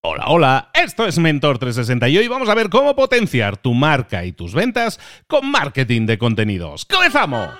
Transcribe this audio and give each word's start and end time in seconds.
Hola, 0.00 0.26
hola, 0.28 0.70
esto 0.74 1.08
es 1.08 1.18
Mentor 1.18 1.58
360 1.58 2.08
y 2.08 2.18
hoy 2.18 2.28
vamos 2.28 2.48
a 2.48 2.54
ver 2.54 2.70
cómo 2.70 2.94
potenciar 2.94 3.56
tu 3.56 3.74
marca 3.74 4.24
y 4.24 4.30
tus 4.30 4.54
ventas 4.54 5.00
con 5.26 5.50
marketing 5.50 6.06
de 6.06 6.18
contenidos. 6.18 6.84
¡Comenzamos! 6.84 7.50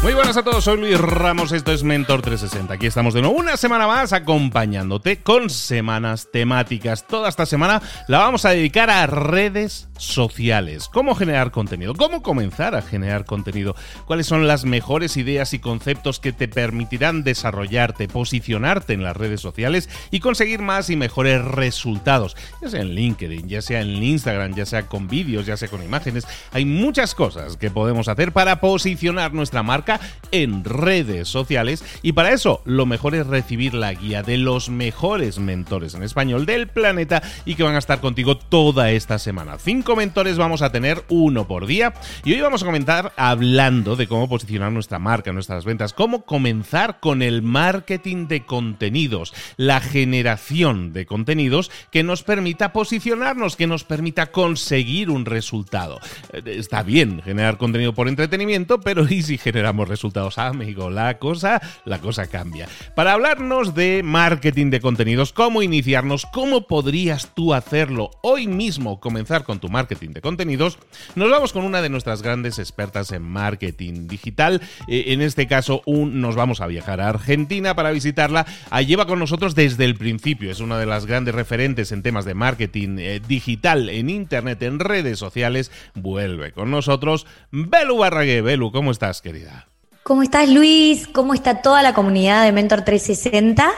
Muy 0.00 0.14
buenas 0.14 0.36
a 0.36 0.44
todos, 0.44 0.62
soy 0.62 0.78
Luis 0.78 0.96
Ramos, 0.96 1.50
esto 1.50 1.72
es 1.72 1.82
Mentor 1.82 2.22
360. 2.22 2.72
Aquí 2.72 2.86
estamos 2.86 3.14
de 3.14 3.20
nuevo 3.20 3.36
una 3.36 3.56
semana 3.56 3.88
más 3.88 4.12
acompañándote 4.12 5.22
con 5.22 5.50
semanas 5.50 6.28
temáticas. 6.32 7.04
Toda 7.04 7.28
esta 7.28 7.46
semana 7.46 7.82
la 8.06 8.18
vamos 8.18 8.44
a 8.44 8.50
dedicar 8.50 8.90
a 8.90 9.08
redes 9.08 9.88
sociales. 9.98 10.88
Cómo 10.88 11.16
generar 11.16 11.50
contenido, 11.50 11.94
cómo 11.94 12.22
comenzar 12.22 12.76
a 12.76 12.82
generar 12.82 13.24
contenido, 13.24 13.74
cuáles 14.06 14.28
son 14.28 14.46
las 14.46 14.64
mejores 14.64 15.16
ideas 15.16 15.52
y 15.52 15.58
conceptos 15.58 16.20
que 16.20 16.32
te 16.32 16.46
permitirán 16.46 17.24
desarrollarte, 17.24 18.06
posicionarte 18.06 18.92
en 18.92 19.02
las 19.02 19.16
redes 19.16 19.40
sociales 19.40 19.88
y 20.12 20.20
conseguir 20.20 20.62
más 20.62 20.90
y 20.90 20.96
mejores 20.96 21.44
resultados, 21.44 22.36
ya 22.62 22.70
sea 22.70 22.82
en 22.82 22.94
LinkedIn, 22.94 23.48
ya 23.48 23.62
sea 23.62 23.80
en 23.80 24.00
Instagram, 24.02 24.54
ya 24.54 24.64
sea 24.64 24.86
con 24.86 25.08
vídeos, 25.08 25.44
ya 25.44 25.56
sea 25.56 25.68
con 25.68 25.82
imágenes. 25.82 26.26
Hay 26.52 26.64
muchas 26.64 27.16
cosas 27.16 27.56
que 27.56 27.70
podemos 27.70 28.06
hacer 28.06 28.32
para 28.32 28.60
posicionar 28.60 29.34
nuestra 29.34 29.64
marca 29.64 29.97
en 30.30 30.64
redes 30.64 31.28
sociales 31.28 31.84
y 32.02 32.12
para 32.12 32.32
eso 32.32 32.62
lo 32.64 32.86
mejor 32.86 33.14
es 33.14 33.26
recibir 33.26 33.74
la 33.74 33.94
guía 33.94 34.22
de 34.22 34.36
los 34.36 34.68
mejores 34.68 35.38
mentores 35.38 35.94
en 35.94 36.02
español 36.02 36.46
del 36.46 36.68
planeta 36.68 37.22
y 37.44 37.54
que 37.54 37.62
van 37.62 37.74
a 37.74 37.78
estar 37.78 38.00
contigo 38.00 38.36
toda 38.36 38.90
esta 38.90 39.18
semana. 39.18 39.58
Cinco 39.58 39.96
mentores 39.96 40.36
vamos 40.36 40.62
a 40.62 40.72
tener, 40.72 41.04
uno 41.08 41.46
por 41.46 41.66
día 41.66 41.94
y 42.24 42.32
hoy 42.32 42.40
vamos 42.40 42.62
a 42.62 42.66
comentar 42.66 43.12
hablando 43.16 43.96
de 43.96 44.06
cómo 44.06 44.28
posicionar 44.28 44.72
nuestra 44.72 44.98
marca, 44.98 45.32
nuestras 45.32 45.64
ventas, 45.64 45.92
cómo 45.92 46.24
comenzar 46.24 47.00
con 47.00 47.22
el 47.22 47.42
marketing 47.42 48.28
de 48.28 48.44
contenidos, 48.44 49.34
la 49.56 49.80
generación 49.80 50.92
de 50.92 51.06
contenidos 51.06 51.70
que 51.90 52.02
nos 52.02 52.22
permita 52.22 52.72
posicionarnos, 52.72 53.56
que 53.56 53.66
nos 53.66 53.84
permita 53.84 54.26
conseguir 54.26 55.10
un 55.10 55.24
resultado. 55.24 56.00
Eh, 56.32 56.42
está 56.46 56.82
bien 56.82 57.22
generar 57.22 57.58
contenido 57.58 57.94
por 57.94 58.08
entretenimiento, 58.08 58.80
pero 58.80 59.06
¿y 59.08 59.22
si 59.22 59.38
generamos 59.38 59.77
resultados, 59.86 60.38
amigo. 60.38 60.90
La 60.90 61.18
cosa, 61.18 61.60
la 61.84 62.00
cosa 62.00 62.26
cambia. 62.26 62.68
Para 62.96 63.12
hablarnos 63.12 63.74
de 63.74 64.02
marketing 64.02 64.70
de 64.70 64.80
contenidos, 64.80 65.32
cómo 65.32 65.62
iniciarnos, 65.62 66.26
cómo 66.32 66.66
podrías 66.66 67.34
tú 67.34 67.54
hacerlo 67.54 68.10
hoy 68.22 68.48
mismo, 68.48 68.98
comenzar 68.98 69.44
con 69.44 69.60
tu 69.60 69.68
marketing 69.68 70.10
de 70.10 70.20
contenidos, 70.20 70.78
nos 71.14 71.30
vamos 71.30 71.52
con 71.52 71.64
una 71.64 71.82
de 71.82 71.90
nuestras 71.90 72.22
grandes 72.22 72.58
expertas 72.58 73.12
en 73.12 73.22
marketing 73.22 74.08
digital. 74.08 74.60
Eh, 74.88 75.04
en 75.08 75.20
este 75.20 75.46
caso, 75.46 75.82
un, 75.86 76.20
nos 76.20 76.34
vamos 76.34 76.60
a 76.60 76.66
viajar 76.66 77.00
a 77.00 77.08
Argentina 77.08 77.74
para 77.74 77.90
visitarla. 77.90 78.46
Ah, 78.70 78.82
lleva 78.82 79.06
con 79.06 79.18
nosotros 79.18 79.54
desde 79.54 79.84
el 79.84 79.94
principio. 79.94 80.50
Es 80.50 80.60
una 80.60 80.78
de 80.78 80.86
las 80.86 81.06
grandes 81.06 81.34
referentes 81.34 81.92
en 81.92 82.02
temas 82.02 82.24
de 82.24 82.34
marketing 82.34 82.96
eh, 82.98 83.20
digital 83.26 83.88
en 83.88 84.10
Internet, 84.10 84.62
en 84.62 84.78
redes 84.78 85.18
sociales. 85.18 85.70
Vuelve 85.94 86.52
con 86.52 86.70
nosotros 86.70 87.26
Belu 87.50 87.98
Barragué. 87.98 88.42
Belu, 88.42 88.72
¿cómo 88.72 88.90
estás, 88.90 89.20
querida? 89.20 89.67
¿Cómo 90.08 90.22
estás 90.22 90.48
Luis? 90.48 91.06
¿Cómo 91.06 91.34
está 91.34 91.60
toda 91.60 91.82
la 91.82 91.92
comunidad 91.92 92.42
de 92.42 92.50
Mentor 92.50 92.80
360? 92.80 93.70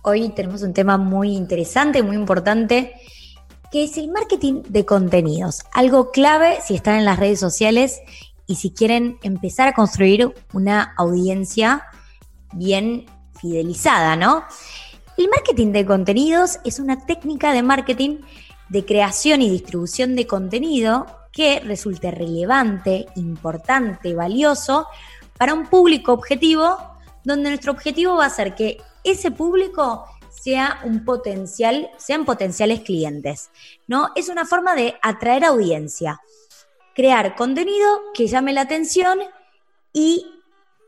Hoy 0.00 0.30
tenemos 0.30 0.62
un 0.62 0.72
tema 0.72 0.96
muy 0.96 1.36
interesante, 1.36 2.02
muy 2.02 2.16
importante, 2.16 2.94
que 3.70 3.84
es 3.84 3.98
el 3.98 4.10
marketing 4.10 4.62
de 4.70 4.86
contenidos. 4.86 5.60
Algo 5.74 6.10
clave 6.10 6.56
si 6.64 6.74
están 6.74 6.94
en 6.94 7.04
las 7.04 7.18
redes 7.18 7.38
sociales 7.38 8.00
y 8.46 8.54
si 8.54 8.70
quieren 8.70 9.18
empezar 9.22 9.68
a 9.68 9.74
construir 9.74 10.32
una 10.54 10.94
audiencia 10.96 11.84
bien 12.54 13.04
fidelizada, 13.38 14.16
¿no? 14.16 14.44
El 15.18 15.28
marketing 15.28 15.72
de 15.72 15.84
contenidos 15.84 16.60
es 16.64 16.78
una 16.78 17.04
técnica 17.04 17.52
de 17.52 17.62
marketing 17.62 18.20
de 18.70 18.86
creación 18.86 19.42
y 19.42 19.50
distribución 19.50 20.16
de 20.16 20.26
contenido 20.26 21.04
que 21.30 21.60
resulte 21.60 22.10
relevante, 22.10 23.04
importante, 23.16 24.14
valioso 24.14 24.86
para 25.42 25.54
un 25.54 25.66
público 25.66 26.12
objetivo, 26.12 26.78
donde 27.24 27.48
nuestro 27.48 27.72
objetivo 27.72 28.14
va 28.14 28.26
a 28.26 28.30
ser 28.30 28.54
que 28.54 28.80
ese 29.02 29.32
público 29.32 30.06
sea 30.30 30.80
un 30.84 31.04
potencial, 31.04 31.90
sean 31.98 32.24
potenciales 32.24 32.82
clientes, 32.82 33.50
¿no? 33.88 34.10
Es 34.14 34.28
una 34.28 34.46
forma 34.46 34.76
de 34.76 34.94
atraer 35.02 35.44
audiencia, 35.44 36.20
crear 36.94 37.34
contenido 37.34 37.88
que 38.14 38.28
llame 38.28 38.52
la 38.52 38.60
atención 38.60 39.18
y 39.92 40.24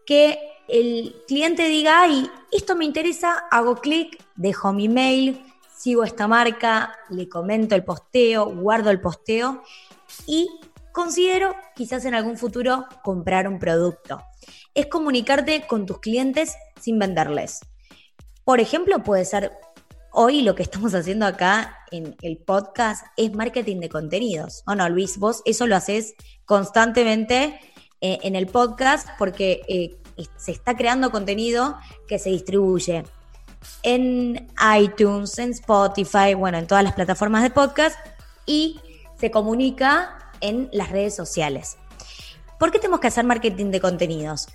que 0.07 0.39
el 0.69 1.17
cliente 1.27 1.65
diga, 1.65 2.03
ay, 2.03 2.31
esto 2.53 2.77
me 2.77 2.85
interesa, 2.85 3.49
hago 3.51 3.75
clic, 3.75 4.23
dejo 4.37 4.73
mi 4.73 4.89
mail, 4.89 5.45
sigo 5.77 6.05
esta 6.05 6.29
marca, 6.29 6.97
le 7.11 7.29
comento 7.29 7.75
el 7.75 7.83
posteo, 7.83 8.55
guardo 8.55 8.91
el 8.91 9.01
posteo 9.01 9.65
y 10.29 10.49
considero 10.95 11.57
quizás 11.75 12.05
en 12.05 12.15
algún 12.15 12.39
futuro 12.39 12.87
comprar 13.03 13.49
un 13.49 13.59
producto. 13.59 14.23
Es 14.75 14.87
comunicarte 14.87 15.67
con 15.67 15.87
tus 15.87 15.99
clientes 15.99 16.55
sin 16.81 17.01
venderles. 17.01 17.59
Por 18.45 18.61
ejemplo, 18.61 19.03
puede 19.03 19.25
ser 19.25 19.51
hoy 20.13 20.43
lo 20.43 20.55
que 20.55 20.63
estamos 20.63 20.95
haciendo 20.95 21.27
acá 21.27 21.79
en 21.91 22.15
el 22.23 22.39
podcast 22.39 23.05
es 23.17 23.35
marketing 23.35 23.81
de 23.81 23.89
contenidos. 23.89 24.63
¿O 24.69 24.77
no, 24.77 24.89
Luis? 24.89 25.19
Vos 25.19 25.43
eso 25.45 25.67
lo 25.67 25.75
haces 25.75 26.15
constantemente 26.45 27.59
eh, 28.01 28.19
en 28.23 28.37
el 28.37 28.47
podcast 28.47 29.09
porque 29.19 29.63
eh, 29.67 29.97
se 30.37 30.53
está 30.53 30.77
creando 30.77 31.11
contenido 31.11 31.77
que 32.07 32.21
se 32.21 32.31
distribuye 32.31 33.03
en 33.83 34.49
iTunes, 34.79 35.41
en 35.41 35.51
Spotify, 35.51 36.35
bueno, 36.35 36.59
en 36.59 36.69
todas 36.69 36.85
las 36.85 36.93
plataformas 36.93 37.43
de 37.43 37.51
podcast 37.51 37.99
y 38.47 38.79
se 39.19 39.33
comunica 39.33 40.21
en 40.45 40.69
las 40.73 40.91
redes 40.91 41.17
sociales. 41.17 41.79
¿Por 42.59 42.71
qué 42.71 42.79
tenemos 42.79 43.01
que 43.01 43.09
hacer 43.09 43.25
marketing 43.25 43.71
de 43.71 43.81
contenidos? 43.81 44.49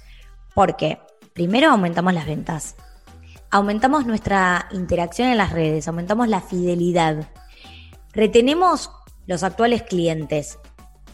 Porque 0.53 0.99
primero 1.33 1.69
aumentamos 1.71 2.13
las 2.13 2.25
ventas, 2.25 2.75
aumentamos 3.51 4.05
nuestra 4.05 4.67
interacción 4.71 5.29
en 5.29 5.37
las 5.37 5.51
redes, 5.51 5.87
aumentamos 5.87 6.27
la 6.27 6.41
fidelidad, 6.41 7.27
retenemos 8.13 8.91
los 9.27 9.43
actuales 9.43 9.83
clientes 9.83 10.59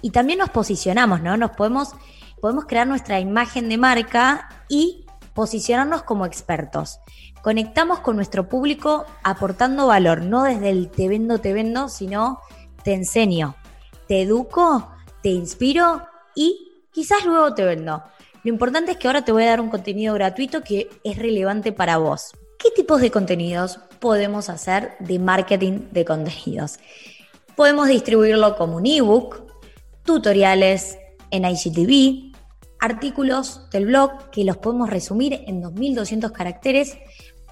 y 0.02 0.12
también 0.12 0.40
nos 0.40 0.50
posicionamos, 0.50 1.22
¿no? 1.22 1.38
Nos 1.38 1.52
podemos, 1.52 1.94
podemos 2.42 2.66
crear 2.66 2.88
nuestra 2.88 3.20
imagen 3.20 3.70
de 3.70 3.78
marca 3.78 4.50
y 4.70 5.06
posicionarnos 5.34 6.04
como 6.04 6.26
expertos. 6.26 7.00
Conectamos 7.42 8.00
con 8.00 8.16
nuestro 8.16 8.50
público 8.50 9.06
aportando 9.24 9.88
valor, 9.88 10.22
no 10.22 10.44
desde 10.44 10.70
el 10.70 10.90
te 10.90 11.08
vendo, 11.08 11.40
te 11.40 11.54
vendo, 11.54 11.90
sino 11.90 12.40
te 12.84 12.94
enseño, 12.94 13.56
te 14.08 14.22
educo, 14.22 14.92
te 15.22 15.30
inspiro 15.30 16.02
y 16.36 16.88
quizás 16.92 17.26
luego 17.26 17.54
te 17.54 17.64
vendo. 17.64 18.04
Lo 18.44 18.52
importante 18.52 18.92
es 18.92 18.98
que 18.98 19.08
ahora 19.08 19.26
te 19.26 19.32
voy 19.32 19.44
a 19.44 19.48
dar 19.48 19.62
un 19.62 19.70
contenido 19.70 20.14
gratuito 20.14 20.62
que 20.62 20.90
es 21.04 21.18
relevante 21.18 21.72
para 21.72 21.98
vos. 21.98 22.32
¿Qué 22.60 22.70
tipos 22.72 23.02
de 23.02 23.12
contenidos 23.12 23.80
podemos 24.00 24.50
hacer 24.50 24.94
de 25.00 25.20
marketing 25.20 25.90
de 25.92 26.06
contenidos? 26.06 26.80
Podemos 27.56 27.88
distribuirlo 27.88 28.56
como 28.56 28.78
un 28.78 28.86
ebook, 28.86 29.44
tutoriales 30.04 30.98
en 31.32 31.46
IGTV, 31.46 32.36
artículos 32.80 33.70
del 33.72 33.88
blog 33.88 34.30
que 34.30 34.44
los 34.44 34.58
podemos 34.58 34.90
resumir 34.90 35.44
en 35.48 35.62
2200 35.62 36.32
caracteres 36.32 36.98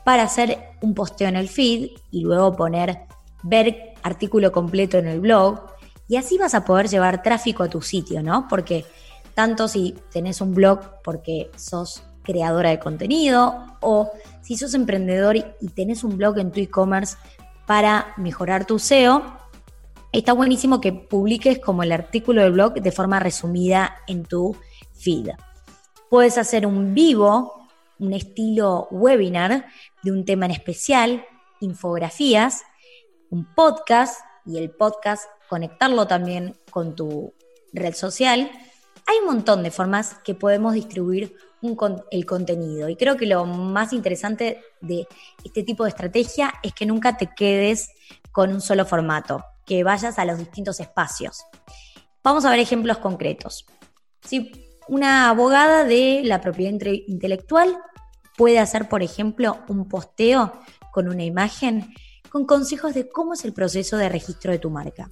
para 0.06 0.24
hacer 0.24 0.60
un 0.82 0.94
posteo 0.94 1.28
en 1.28 1.38
el 1.38 1.50
feed 1.50 1.90
y 2.12 2.22
luego 2.22 2.56
poner 2.56 3.00
ver 3.44 3.94
artículo 4.04 4.52
completo 4.52 4.98
en 4.98 5.08
el 5.08 5.22
blog, 5.22 5.73
y 6.08 6.18
así 6.18 6.38
vas 6.38 6.54
a 6.54 6.66
poder 6.66 6.88
llevar 6.88 7.24
tráfico 7.24 7.64
a 7.64 7.70
tu 7.70 7.82
sitio, 7.82 8.22
¿no? 8.22 8.48
Porque 8.50 8.86
tanto 9.34 9.68
si 9.68 9.96
tenés 10.12 10.42
un 10.42 10.54
blog 10.54 10.80
porque 11.04 11.50
sos 11.56 12.04
creadora 12.24 12.70
de 12.70 12.80
contenido 12.80 13.78
o 13.82 14.12
si 14.42 14.58
sos 14.58 14.74
emprendedor 14.74 15.36
y 15.36 15.68
tenés 15.76 16.04
un 16.04 16.18
blog 16.18 16.40
en 16.40 16.52
tu 16.52 16.60
e-commerce 16.60 17.18
para 17.66 18.14
mejorar 18.18 18.66
tu 18.66 18.80
SEO, 18.80 19.24
está 20.12 20.34
buenísimo 20.34 20.80
que 20.80 20.94
publiques 20.94 21.60
como 21.60 21.84
el 21.84 21.92
artículo 21.92 22.42
del 22.42 22.54
blog 22.54 22.74
de 22.76 22.92
forma 22.92 23.20
resumida 23.20 23.96
en 24.08 24.24
tu 24.24 24.56
feed. 24.94 25.30
Puedes 26.10 26.38
hacer 26.38 26.66
un 26.68 26.94
vivo, 26.94 27.68
un 28.00 28.14
estilo 28.14 28.88
webinar 28.92 29.66
de 30.04 30.12
un 30.12 30.26
tema 30.26 30.46
en 30.46 30.52
especial, 30.52 31.26
infografías, 31.60 32.64
un 33.30 33.46
podcast 33.56 34.22
y 34.46 34.58
el 34.58 34.72
podcast 34.72 35.26
conectarlo 35.50 36.08
también 36.08 36.58
con 36.70 36.96
tu 36.96 37.34
red 37.74 37.94
social. 37.94 38.52
Hay 39.06 39.18
un 39.20 39.26
montón 39.26 39.64
de 39.64 39.72
formas 39.72 40.16
que 40.24 40.36
podemos 40.36 40.74
distribuir 40.74 41.36
el 42.12 42.26
contenido 42.26 42.90
y 42.90 42.96
creo 42.96 43.16
que 43.16 43.26
lo 43.26 43.46
más 43.46 43.94
interesante 43.94 44.62
de 44.82 45.08
este 45.44 45.64
tipo 45.64 45.84
de 45.84 45.90
estrategia 45.90 46.54
es 46.62 46.74
que 46.74 46.86
nunca 46.86 47.18
te 47.18 47.30
quedes 47.36 47.90
con 48.32 48.52
un 48.52 48.62
solo 48.62 48.86
formato, 48.86 49.44
que 49.66 49.84
vayas 49.84 50.20
a 50.20 50.26
los 50.26 50.40
distintos 50.40 50.80
espacios. 50.80 51.44
Vamos 52.24 52.46
a 52.46 52.50
ver 52.50 52.60
ejemplos 52.60 52.98
concretos. 52.98 53.66
Si 54.22 54.52
una 54.88 55.30
abogada 55.30 55.84
de 55.84 56.22
la 56.24 56.42
propiedad 56.42 56.74
intelectual 57.08 57.78
puede 58.38 58.60
hacer, 58.60 58.90
por 58.90 59.04
ejemplo, 59.04 59.60
un 59.68 59.88
posteo 59.88 60.54
con 60.92 61.08
una 61.08 61.24
imagen 61.24 61.94
con 62.34 62.46
consejos 62.46 62.96
de 62.96 63.08
cómo 63.08 63.36
es 63.36 63.46
el 63.46 63.54
proceso 63.54 63.96
de 63.96 64.10
registro 64.10 64.52
de 64.52 64.58
tu 64.58 64.72
marca 64.72 65.08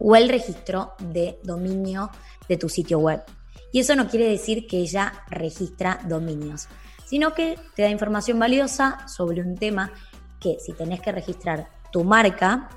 o 0.00 0.16
el 0.16 0.28
registro 0.28 0.94
de 0.98 1.38
dominio 1.44 2.10
de 2.48 2.56
tu 2.56 2.68
sitio 2.68 2.98
web. 2.98 3.22
Y 3.70 3.78
eso 3.78 3.94
no 3.94 4.08
quiere 4.08 4.28
decir 4.28 4.66
que 4.66 4.78
ella 4.78 5.12
registra 5.28 6.00
dominios, 6.08 6.66
sino 7.06 7.34
que 7.34 7.56
te 7.76 7.82
da 7.82 7.88
información 7.88 8.36
valiosa 8.40 9.06
sobre 9.06 9.42
un 9.42 9.56
tema 9.56 9.92
que 10.40 10.56
si 10.58 10.72
tenés 10.72 11.00
que 11.00 11.12
registrar 11.12 11.70
tu 11.92 12.02
marca 12.02 12.68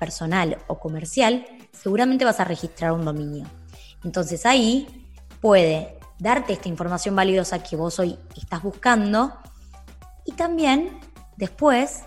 personal 0.00 0.56
o 0.66 0.78
comercial, 0.78 1.44
seguramente 1.72 2.24
vas 2.24 2.40
a 2.40 2.44
registrar 2.44 2.92
un 2.92 3.04
dominio. 3.04 3.44
Entonces 4.04 4.46
ahí 4.46 5.06
puede 5.42 5.98
darte 6.18 6.54
esta 6.54 6.70
información 6.70 7.14
valiosa 7.14 7.62
que 7.62 7.76
vos 7.76 7.98
hoy 7.98 8.18
estás 8.34 8.62
buscando 8.62 9.34
y 10.24 10.32
también 10.32 10.98
después 11.36 12.04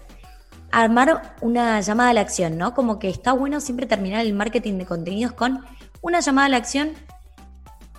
armar 0.72 1.36
una 1.42 1.80
llamada 1.82 2.10
a 2.10 2.14
la 2.14 2.22
acción, 2.22 2.58
¿no? 2.58 2.74
Como 2.74 3.00
que 3.00 3.10
está 3.10 3.34
bueno 3.34 3.60
siempre 3.60 3.86
terminar 3.86 4.26
el 4.26 4.34
marketing 4.34 4.78
de 4.78 4.86
contenidos 4.86 5.34
con 5.34 5.66
una 6.02 6.20
llamada 6.20 6.48
a 6.48 6.50
la 6.50 6.58
acción. 6.58 6.94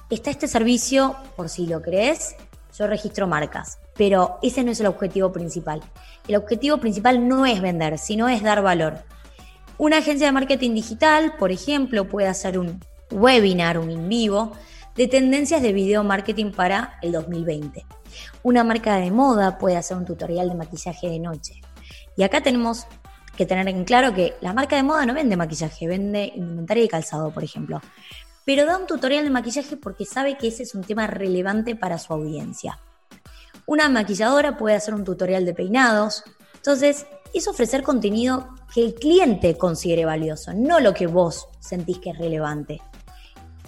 Está 0.08 0.30
este 0.30 0.48
servicio, 0.48 1.16
por 1.36 1.48
si 1.48 1.66
lo 1.66 1.82
crees, 1.82 2.34
yo 2.76 2.86
registro 2.86 3.26
marcas, 3.26 3.78
pero 3.96 4.38
ese 4.42 4.64
no 4.64 4.72
es 4.72 4.80
el 4.80 4.86
objetivo 4.86 5.32
principal. 5.32 5.80
El 6.26 6.36
objetivo 6.36 6.78
principal 6.78 7.28
no 7.28 7.46
es 7.46 7.60
vender, 7.60 7.98
sino 7.98 8.28
es 8.28 8.42
dar 8.42 8.62
valor. 8.62 8.98
Una 9.78 9.98
agencia 9.98 10.26
de 10.26 10.32
marketing 10.32 10.74
digital, 10.74 11.34
por 11.38 11.52
ejemplo, 11.52 12.08
puede 12.08 12.28
hacer 12.28 12.58
un 12.58 12.80
webinar, 13.10 13.78
un 13.78 13.90
en 13.90 14.08
vivo, 14.08 14.52
de 14.96 15.08
tendencias 15.08 15.62
de 15.62 15.72
video 15.72 16.04
marketing 16.04 16.52
para 16.52 16.98
el 17.02 17.12
2020. 17.12 17.86
Una 18.42 18.64
marca 18.64 18.96
de 18.96 19.10
moda 19.10 19.58
puede 19.58 19.76
hacer 19.76 19.96
un 19.96 20.04
tutorial 20.04 20.48
de 20.48 20.54
maquillaje 20.54 21.08
de 21.08 21.18
noche. 21.18 21.60
Y 22.20 22.22
acá 22.22 22.42
tenemos 22.42 22.86
que 23.34 23.46
tener 23.46 23.66
en 23.66 23.82
claro 23.84 24.12
que 24.12 24.34
la 24.42 24.52
marca 24.52 24.76
de 24.76 24.82
moda 24.82 25.06
no 25.06 25.14
vende 25.14 25.38
maquillaje, 25.38 25.86
vende 25.86 26.30
inventario 26.36 26.84
y 26.84 26.88
calzado, 26.88 27.30
por 27.30 27.42
ejemplo. 27.42 27.80
Pero 28.44 28.66
da 28.66 28.76
un 28.76 28.86
tutorial 28.86 29.24
de 29.24 29.30
maquillaje 29.30 29.78
porque 29.78 30.04
sabe 30.04 30.36
que 30.36 30.48
ese 30.48 30.64
es 30.64 30.74
un 30.74 30.84
tema 30.84 31.06
relevante 31.06 31.76
para 31.76 31.96
su 31.96 32.12
audiencia. 32.12 32.78
Una 33.64 33.88
maquilladora 33.88 34.58
puede 34.58 34.76
hacer 34.76 34.92
un 34.92 35.02
tutorial 35.02 35.46
de 35.46 35.54
peinados. 35.54 36.22
Entonces, 36.56 37.06
es 37.32 37.48
ofrecer 37.48 37.82
contenido 37.82 38.50
que 38.74 38.84
el 38.84 38.94
cliente 38.96 39.56
considere 39.56 40.04
valioso, 40.04 40.52
no 40.52 40.78
lo 40.78 40.92
que 40.92 41.06
vos 41.06 41.48
sentís 41.58 42.00
que 42.00 42.10
es 42.10 42.18
relevante. 42.18 42.82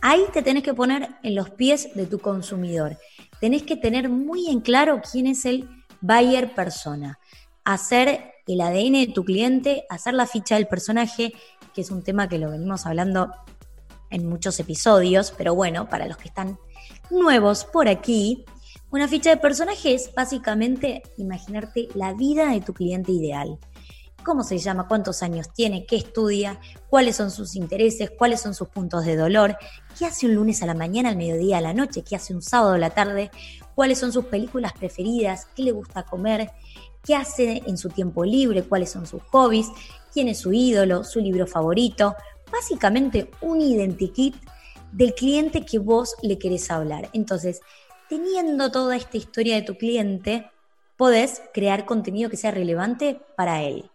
Ahí 0.03 0.27
te 0.31 0.43
tenés 0.43 0.63
que 0.63 0.75
poner 0.75 1.09
en 1.23 1.37
los 1.37 1.49
pies 1.49 1.89
de 1.95 2.05
tu 2.05 2.19
consumidor. 2.19 2.99
Tenés 3.41 3.63
que 3.63 3.79
tener 3.79 4.11
muy 4.11 4.51
en 4.51 4.61
claro 4.61 5.01
quién 5.11 5.27
es 5.27 5.47
el 5.47 5.71
buyer 6.03 6.55
persona. 6.55 7.19
Hacer 7.65 8.31
el 8.47 8.61
ADN 8.61 8.93
de 8.93 9.12
tu 9.15 9.25
cliente, 9.25 9.85
hacer 9.89 10.15
la 10.15 10.27
ficha 10.27 10.56
del 10.56 10.67
personaje, 10.67 11.33
que 11.75 11.81
es 11.81 11.91
un 11.91 12.03
tema 12.03 12.29
que 12.29 12.39
lo 12.39 12.50
venimos 12.50 12.87
hablando 12.87 13.33
en 14.11 14.29
muchos 14.29 14.59
episodios, 14.61 15.33
pero 15.37 15.55
bueno, 15.55 15.89
para 15.89 16.06
los 16.06 16.17
que 16.17 16.29
están 16.29 16.59
nuevos 17.11 17.65
por 17.65 17.89
aquí, 17.89 18.44
una 18.91 19.09
ficha 19.09 19.31
de 19.31 19.39
personaje 19.39 19.94
es 19.94 20.12
básicamente 20.15 21.03
imaginarte 21.17 21.89
la 21.94 22.12
vida 22.12 22.50
de 22.50 22.61
tu 22.61 22.75
cliente 22.75 23.11
ideal. 23.12 23.59
Cómo 24.23 24.44
se 24.44 24.59
llama, 24.59 24.87
cuántos 24.87 25.23
años 25.23 25.53
tiene, 25.53 25.87
qué 25.87 25.97
estudia, 25.97 26.61
cuáles 26.91 27.17
son 27.17 27.31
sus 27.31 27.56
intereses, 27.56 28.11
cuáles 28.11 28.41
son 28.41 28.55
sus 28.55 28.69
puntos 28.69 29.05
de 29.05 29.17
dolor, 29.17 29.56
qué 29.99 30.05
hace 30.05 30.27
un 30.27 30.35
lunes 30.35 30.62
a 30.62 30.67
la 30.67 30.75
mañana, 30.75 31.09
al 31.09 31.17
mediodía, 31.17 31.59
a 31.59 31.62
la 31.62 31.73
noche, 31.73 32.05
qué 32.05 32.17
hace 32.17 32.35
un 32.35 32.43
sábado 32.43 32.75
a 32.75 32.79
la 32.79 32.91
tarde, 32.91 33.31
cuáles 33.75 33.99
son 33.99 34.12
sus 34.12 34.27
películas 34.27 34.75
preferidas, 34.75 35.47
qué 35.56 35.62
le 35.62 35.73
gusta 35.73 36.05
comer, 36.05 36.53
qué 37.03 37.15
hace 37.15 37.63
en 37.67 37.77
su 37.77 37.89
tiempo 37.89 38.25
libre, 38.25 38.63
cuáles 38.63 38.91
son 38.91 39.07
sus 39.07 39.23
hobbies, 39.25 39.69
quién 40.13 40.29
es 40.29 40.41
su 40.41 40.53
ídolo, 40.53 41.05
su 41.05 41.21
libro 41.21 41.47
favorito. 41.47 42.15
Básicamente 42.51 43.31
un 43.41 43.61
identikit 43.61 44.37
del 44.93 45.15
cliente 45.15 45.65
que 45.65 45.79
vos 45.79 46.15
le 46.23 46.39
querés 46.39 46.71
hablar. 46.71 47.09
Entonces, 47.13 47.61
teniendo 48.09 48.71
toda 48.71 48.97
esta 48.97 49.17
historia 49.17 49.57
de 49.57 49.63
tu 49.63 49.77
cliente, 49.77 50.51
podés 50.97 51.43
crear 51.53 51.87
contenido 51.87 52.31
que 52.31 52.37
sea 52.37 52.51
relevante 52.51 53.21
para 53.37 53.63
él. 53.63 53.91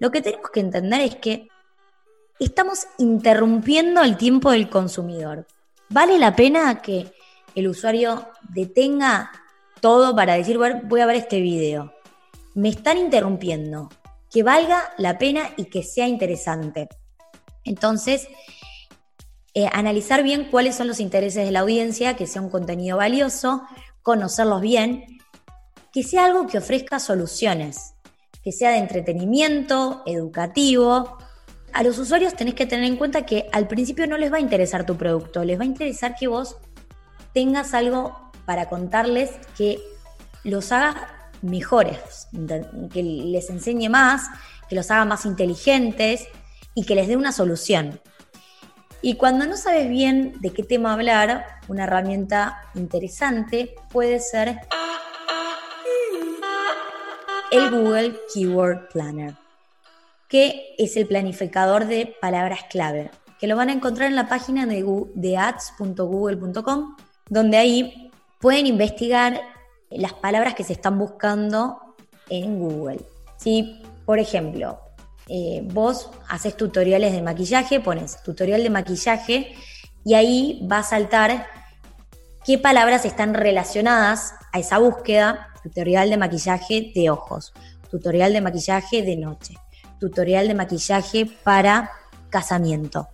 Lo 0.00 0.10
que 0.10 0.20
tenemos 0.20 0.50
que 0.50 0.60
entender 0.60 1.00
es 1.00 1.16
que 1.16 1.48
estamos 2.38 2.86
interrumpiendo 2.98 4.02
el 4.02 4.16
tiempo 4.16 4.50
del 4.50 4.68
consumidor. 4.68 5.46
¿Vale 5.88 6.18
la 6.18 6.34
pena 6.34 6.82
que 6.82 7.12
el 7.54 7.68
usuario 7.68 8.28
detenga 8.48 9.30
todo 9.80 10.14
para 10.14 10.34
decir, 10.34 10.58
voy 10.58 11.00
a 11.00 11.06
ver 11.06 11.16
este 11.16 11.40
video? 11.40 11.92
Me 12.54 12.68
están 12.68 12.98
interrumpiendo. 12.98 13.88
Que 14.30 14.42
valga 14.42 14.92
la 14.96 15.18
pena 15.18 15.50
y 15.56 15.64
que 15.64 15.82
sea 15.82 16.06
interesante. 16.06 16.88
Entonces, 17.64 18.28
eh, 19.54 19.68
analizar 19.72 20.22
bien 20.22 20.48
cuáles 20.50 20.76
son 20.76 20.86
los 20.86 21.00
intereses 21.00 21.44
de 21.44 21.50
la 21.50 21.60
audiencia, 21.60 22.14
que 22.14 22.28
sea 22.28 22.40
un 22.40 22.50
contenido 22.50 22.96
valioso, 22.96 23.62
conocerlos 24.02 24.60
bien, 24.60 25.18
que 25.92 26.04
sea 26.04 26.26
algo 26.26 26.46
que 26.46 26.58
ofrezca 26.58 27.00
soluciones 27.00 27.94
que 28.42 28.52
sea 28.52 28.70
de 28.70 28.78
entretenimiento, 28.78 30.02
educativo. 30.06 31.18
A 31.72 31.82
los 31.82 31.98
usuarios 31.98 32.34
tenés 32.34 32.54
que 32.54 32.66
tener 32.66 32.84
en 32.84 32.96
cuenta 32.96 33.26
que 33.26 33.48
al 33.52 33.68
principio 33.68 34.06
no 34.06 34.16
les 34.16 34.32
va 34.32 34.38
a 34.38 34.40
interesar 34.40 34.86
tu 34.86 34.96
producto, 34.96 35.44
les 35.44 35.58
va 35.58 35.62
a 35.62 35.66
interesar 35.66 36.14
que 36.18 36.26
vos 36.26 36.56
tengas 37.32 37.74
algo 37.74 38.30
para 38.46 38.68
contarles 38.68 39.30
que 39.56 39.78
los 40.42 40.72
haga 40.72 41.19
mejores, 41.42 42.28
que 42.92 43.02
les 43.02 43.50
enseñe 43.50 43.88
más, 43.88 44.28
que 44.68 44.74
los 44.74 44.90
haga 44.90 45.04
más 45.04 45.24
inteligentes 45.24 46.28
y 46.74 46.84
que 46.84 46.94
les 46.94 47.08
dé 47.08 47.16
una 47.16 47.32
solución. 47.32 48.00
Y 49.02 49.14
cuando 49.14 49.46
no 49.46 49.56
sabes 49.56 49.88
bien 49.88 50.34
de 50.40 50.52
qué 50.52 50.62
tema 50.62 50.92
hablar, 50.92 51.46
una 51.68 51.84
herramienta 51.84 52.60
interesante 52.74 53.74
puede 53.90 54.20
ser 54.20 54.60
el 57.50 57.70
Google 57.70 58.16
Keyword 58.32 58.88
Planner, 58.92 59.34
que 60.28 60.74
es 60.78 60.96
el 60.96 61.06
planificador 61.06 61.86
de 61.86 62.14
palabras 62.20 62.60
clave, 62.68 63.10
que 63.40 63.46
lo 63.46 63.56
van 63.56 63.70
a 63.70 63.72
encontrar 63.72 64.08
en 64.08 64.16
la 64.16 64.28
página 64.28 64.66
de, 64.66 65.36
ads.google.com, 65.36 66.96
donde 67.28 67.56
ahí 67.56 68.10
pueden 68.38 68.66
investigar 68.66 69.40
las 69.90 70.12
palabras 70.12 70.54
que 70.54 70.64
se 70.64 70.72
están 70.72 70.98
buscando 70.98 71.94
en 72.28 72.58
Google. 72.58 73.00
Si, 73.36 73.82
por 74.04 74.18
ejemplo, 74.18 74.80
eh, 75.28 75.62
vos 75.64 76.10
haces 76.28 76.56
tutoriales 76.56 77.12
de 77.12 77.22
maquillaje, 77.22 77.80
pones 77.80 78.22
tutorial 78.22 78.62
de 78.62 78.70
maquillaje 78.70 79.54
y 80.04 80.14
ahí 80.14 80.66
va 80.70 80.78
a 80.78 80.82
saltar 80.82 81.46
qué 82.44 82.58
palabras 82.58 83.04
están 83.04 83.34
relacionadas 83.34 84.34
a 84.52 84.58
esa 84.58 84.78
búsqueda 84.78 85.48
tutorial 85.62 86.10
de 86.10 86.16
maquillaje 86.16 86.92
de 86.94 87.10
ojos, 87.10 87.52
tutorial 87.90 88.32
de 88.32 88.40
maquillaje 88.40 89.02
de 89.02 89.16
noche, 89.16 89.54
tutorial 89.98 90.48
de 90.48 90.54
maquillaje 90.54 91.26
para 91.44 91.90
casamiento. 92.30 93.08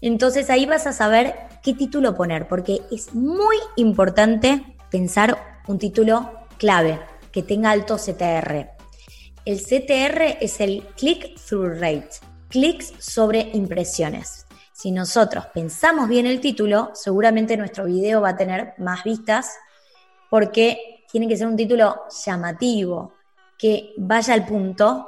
Entonces 0.00 0.48
ahí 0.50 0.64
vas 0.66 0.86
a 0.86 0.92
saber 0.92 1.34
qué 1.62 1.74
título 1.74 2.14
poner, 2.14 2.48
porque 2.48 2.82
es 2.90 3.14
muy 3.14 3.56
importante 3.76 4.76
pensar 4.90 5.57
un 5.68 5.78
título 5.78 6.46
clave, 6.56 6.98
que 7.30 7.42
tenga 7.42 7.70
alto 7.70 7.96
CTR. 7.96 8.70
El 9.44 9.60
CTR 9.62 10.38
es 10.40 10.60
el 10.60 10.82
click-through 10.96 11.78
rate, 11.78 12.10
clics 12.48 12.92
sobre 12.98 13.50
impresiones. 13.52 14.46
Si 14.72 14.90
nosotros 14.90 15.46
pensamos 15.52 16.08
bien 16.08 16.26
el 16.26 16.40
título, 16.40 16.90
seguramente 16.94 17.56
nuestro 17.56 17.84
video 17.84 18.22
va 18.22 18.30
a 18.30 18.36
tener 18.36 18.74
más 18.78 19.04
vistas 19.04 19.56
porque 20.30 21.04
tiene 21.10 21.28
que 21.28 21.36
ser 21.36 21.46
un 21.46 21.56
título 21.56 22.02
llamativo, 22.24 23.12
que 23.58 23.92
vaya 23.98 24.34
al 24.34 24.46
punto 24.46 25.06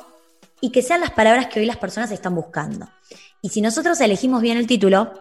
y 0.60 0.70
que 0.70 0.82
sean 0.82 1.00
las 1.00 1.12
palabras 1.12 1.46
que 1.46 1.60
hoy 1.60 1.66
las 1.66 1.76
personas 1.78 2.10
están 2.10 2.34
buscando. 2.34 2.88
Y 3.40 3.48
si 3.48 3.62
nosotros 3.62 4.00
elegimos 4.00 4.42
bien 4.42 4.58
el 4.58 4.66
título 4.66 5.12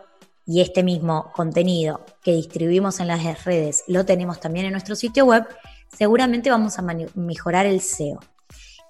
y 0.49 0.61
este 0.61 0.81
mismo 0.81 1.31
contenido 1.35 2.03
que 2.23 2.31
distribuimos 2.31 2.99
en 2.99 3.07
las 3.07 3.45
redes 3.45 3.83
lo 3.85 4.03
tenemos 4.03 4.39
también 4.39 4.65
en 4.65 4.71
nuestro 4.71 4.95
sitio 4.95 5.25
web, 5.25 5.45
seguramente 5.95 6.49
vamos 6.49 6.79
a 6.79 6.81
mejorar 7.13 7.67
el 7.67 7.81
SEO. 7.81 8.19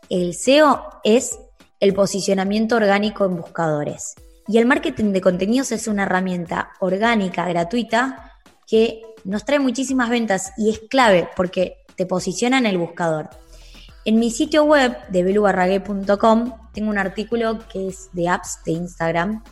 El 0.10 0.36
SEO 0.36 1.02
es 1.04 1.38
el 1.82 1.94
posicionamiento 1.94 2.78
orgánico 2.78 3.26
en 3.26 3.36
buscadores. 3.36 4.16
Y 4.48 4.58
el 4.58 4.68
marketing 4.68 5.12
de 5.12 5.20
contenidos 5.20 5.74
es 5.74 5.90
una 5.90 6.04
herramienta 6.04 6.70
orgánica, 6.80 7.46
gratuita, 7.50 8.32
que 8.66 9.02
nos 9.26 9.44
trae 9.44 9.60
muchísimas 9.60 10.10
ventas 10.10 10.54
y 10.58 10.70
es 10.70 10.80
clave 10.90 11.28
porque 11.36 11.84
te 11.98 12.06
posiciona 12.06 12.58
en 12.58 12.68
el 12.68 12.78
buscador. 12.78 13.32
En 14.06 14.18
mi 14.18 14.32
sitio 14.32 14.64
web 14.64 14.96
de 15.10 15.24
belubarragué.com 15.24 16.54
tengo 16.72 16.90
un 16.90 16.98
artículo 16.98 17.60
que 17.68 17.90
es 17.90 18.08
de 18.14 18.30
apps 18.30 18.60
de 18.64 18.72
Instagram, 18.72 19.44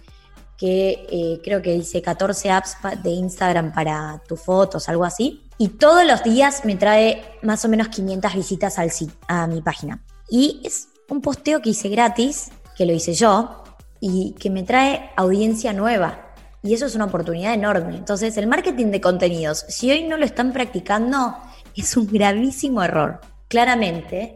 que 0.57 1.07
eh, 1.11 1.41
creo 1.43 1.61
que 1.61 1.73
dice 1.73 2.01
14 2.01 2.49
apps 2.49 2.77
de 3.03 3.11
Instagram 3.11 3.73
para 3.73 4.21
tus 4.27 4.41
fotos, 4.41 4.89
algo 4.89 5.05
así. 5.05 5.43
Y 5.57 5.69
todos 5.69 6.05
los 6.05 6.23
días 6.23 6.65
me 6.65 6.75
trae 6.75 7.23
más 7.41 7.63
o 7.65 7.69
menos 7.69 7.89
500 7.89 8.33
visitas 8.33 8.79
al 8.79 8.91
a 9.27 9.47
mi 9.47 9.61
página. 9.61 10.03
Y 10.29 10.61
es 10.63 10.89
un 11.09 11.21
posteo 11.21 11.61
que 11.61 11.69
hice 11.69 11.89
gratis, 11.89 12.51
que 12.75 12.85
lo 12.85 12.93
hice 12.93 13.13
yo, 13.13 13.63
y 13.99 14.33
que 14.33 14.49
me 14.49 14.63
trae 14.63 15.11
audiencia 15.15 15.73
nueva. 15.73 16.33
Y 16.63 16.73
eso 16.73 16.85
es 16.85 16.95
una 16.95 17.05
oportunidad 17.05 17.53
enorme. 17.53 17.95
Entonces, 17.95 18.35
el 18.37 18.47
marketing 18.47 18.87
de 18.87 19.01
contenidos, 19.01 19.65
si 19.69 19.91
hoy 19.91 20.03
no 20.03 20.17
lo 20.17 20.25
están 20.25 20.53
practicando, 20.53 21.37
es 21.75 21.95
un 21.95 22.07
gravísimo 22.07 22.83
error. 22.83 23.21
Claramente, 23.47 24.35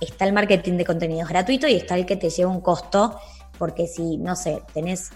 está 0.00 0.24
el 0.24 0.32
marketing 0.32 0.78
de 0.78 0.84
contenidos 0.84 1.28
gratuito 1.28 1.68
y 1.68 1.74
está 1.74 1.96
el 1.96 2.06
que 2.06 2.16
te 2.16 2.30
lleva 2.30 2.50
un 2.50 2.60
costo, 2.60 3.18
porque 3.58 3.86
si, 3.86 4.16
no 4.16 4.34
sé, 4.36 4.62
tenés, 4.72 5.10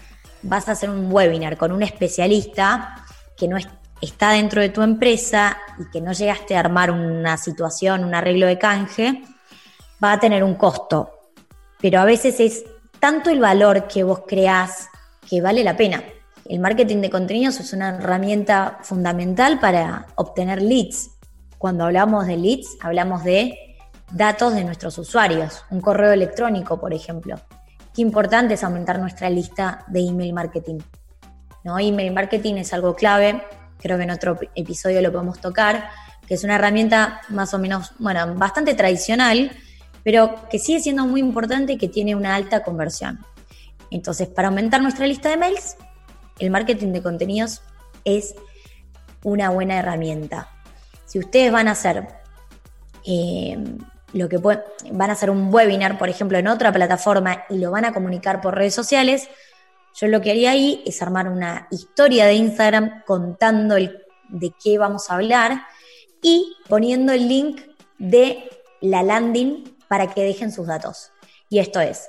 vas 0.45 0.69
a 0.69 0.73
hacer 0.73 0.89
un 0.89 1.11
webinar 1.11 1.57
con 1.57 1.71
un 1.71 1.83
especialista 1.83 3.03
que 3.35 3.47
no 3.47 3.57
está 4.01 4.31
dentro 4.31 4.61
de 4.61 4.69
tu 4.69 4.81
empresa 4.81 5.57
y 5.79 5.89
que 5.89 6.01
no 6.01 6.13
llegaste 6.13 6.55
a 6.55 6.59
armar 6.59 6.91
una 6.91 7.37
situación, 7.37 8.03
un 8.03 8.15
arreglo 8.15 8.47
de 8.47 8.57
canje, 8.57 9.23
va 10.03 10.13
a 10.13 10.19
tener 10.19 10.43
un 10.43 10.55
costo. 10.55 11.11
Pero 11.81 11.99
a 11.99 12.05
veces 12.05 12.39
es 12.39 12.63
tanto 12.99 13.29
el 13.29 13.39
valor 13.39 13.87
que 13.87 14.03
vos 14.03 14.21
creás 14.27 14.89
que 15.27 15.41
vale 15.41 15.63
la 15.63 15.75
pena. 15.75 16.03
El 16.45 16.59
marketing 16.59 16.97
de 16.97 17.09
contenidos 17.09 17.59
es 17.59 17.73
una 17.73 17.89
herramienta 17.89 18.77
fundamental 18.83 19.59
para 19.59 20.07
obtener 20.15 20.61
leads. 20.61 21.09
Cuando 21.57 21.85
hablamos 21.85 22.27
de 22.27 22.37
leads, 22.37 22.77
hablamos 22.81 23.23
de 23.23 23.77
datos 24.11 24.53
de 24.53 24.63
nuestros 24.63 24.97
usuarios, 24.99 25.63
un 25.71 25.81
correo 25.81 26.11
electrónico, 26.11 26.79
por 26.79 26.93
ejemplo. 26.93 27.37
Qué 27.95 28.01
importante 28.01 28.55
es 28.55 28.63
aumentar 28.65 28.99
nuestra 28.99 29.29
lista 29.29 29.85
de 29.87 30.01
email 30.01 30.33
marketing. 30.33 30.79
¿No? 31.63 31.79
Email 31.79 32.13
marketing 32.13 32.55
es 32.55 32.73
algo 32.73 32.93
clave, 32.93 33.41
creo 33.79 33.97
que 33.97 34.03
en 34.03 34.11
otro 34.11 34.37
episodio 34.53 35.01
lo 35.01 35.13
podemos 35.13 35.39
tocar, 35.39 35.89
que 36.27 36.33
es 36.33 36.43
una 36.43 36.55
herramienta 36.55 37.21
más 37.29 37.53
o 37.53 37.57
menos, 37.57 37.93
bueno, 37.97 38.35
bastante 38.35 38.73
tradicional, 38.73 39.49
pero 40.03 40.47
que 40.49 40.59
sigue 40.59 40.81
siendo 40.81 41.05
muy 41.05 41.21
importante 41.21 41.73
y 41.73 41.77
que 41.77 41.87
tiene 41.87 42.15
una 42.15 42.35
alta 42.35 42.63
conversión. 42.63 43.19
Entonces, 43.91 44.27
para 44.27 44.49
aumentar 44.49 44.81
nuestra 44.81 45.07
lista 45.07 45.29
de 45.29 45.37
mails, 45.37 45.77
el 46.37 46.51
marketing 46.51 46.91
de 46.91 47.01
contenidos 47.01 47.61
es 48.03 48.35
una 49.23 49.49
buena 49.51 49.77
herramienta. 49.77 50.49
Si 51.05 51.17
ustedes 51.17 51.51
van 51.51 51.69
a 51.69 51.71
hacer 51.71 52.07
eh, 53.05 53.57
lo 54.15 54.29
que 54.29 54.37
van 54.37 55.09
a 55.09 55.13
hacer 55.13 55.29
un 55.29 55.53
webinar, 55.53 55.97
por 55.97 56.07
ejemplo, 56.07 56.37
en 56.37 56.47
otra 56.47 56.71
plataforma 56.71 57.43
y 57.49 57.57
lo 57.57 57.71
van 57.71 57.83
a 57.83 57.93
comunicar 57.93 58.39
por 58.39 58.55
redes 58.55 58.73
sociales, 58.73 59.27
yo 59.93 60.07
lo 60.07 60.21
que 60.21 60.31
haría 60.31 60.51
ahí 60.51 60.83
es 60.85 61.01
armar 61.01 61.27
una 61.27 61.67
historia 61.69 62.25
de 62.25 62.35
Instagram 62.35 63.03
contando 63.05 63.75
de 63.75 64.53
qué 64.63 64.77
vamos 64.77 65.09
a 65.09 65.15
hablar 65.15 65.63
y 66.21 66.55
poniendo 66.69 67.11
el 67.11 67.27
link 67.27 67.61
de 67.97 68.49
la 68.79 69.03
landing 69.03 69.75
para 69.89 70.07
que 70.07 70.23
dejen 70.23 70.51
sus 70.51 70.67
datos. 70.67 71.11
Y 71.49 71.59
esto 71.59 71.81
es 71.81 72.07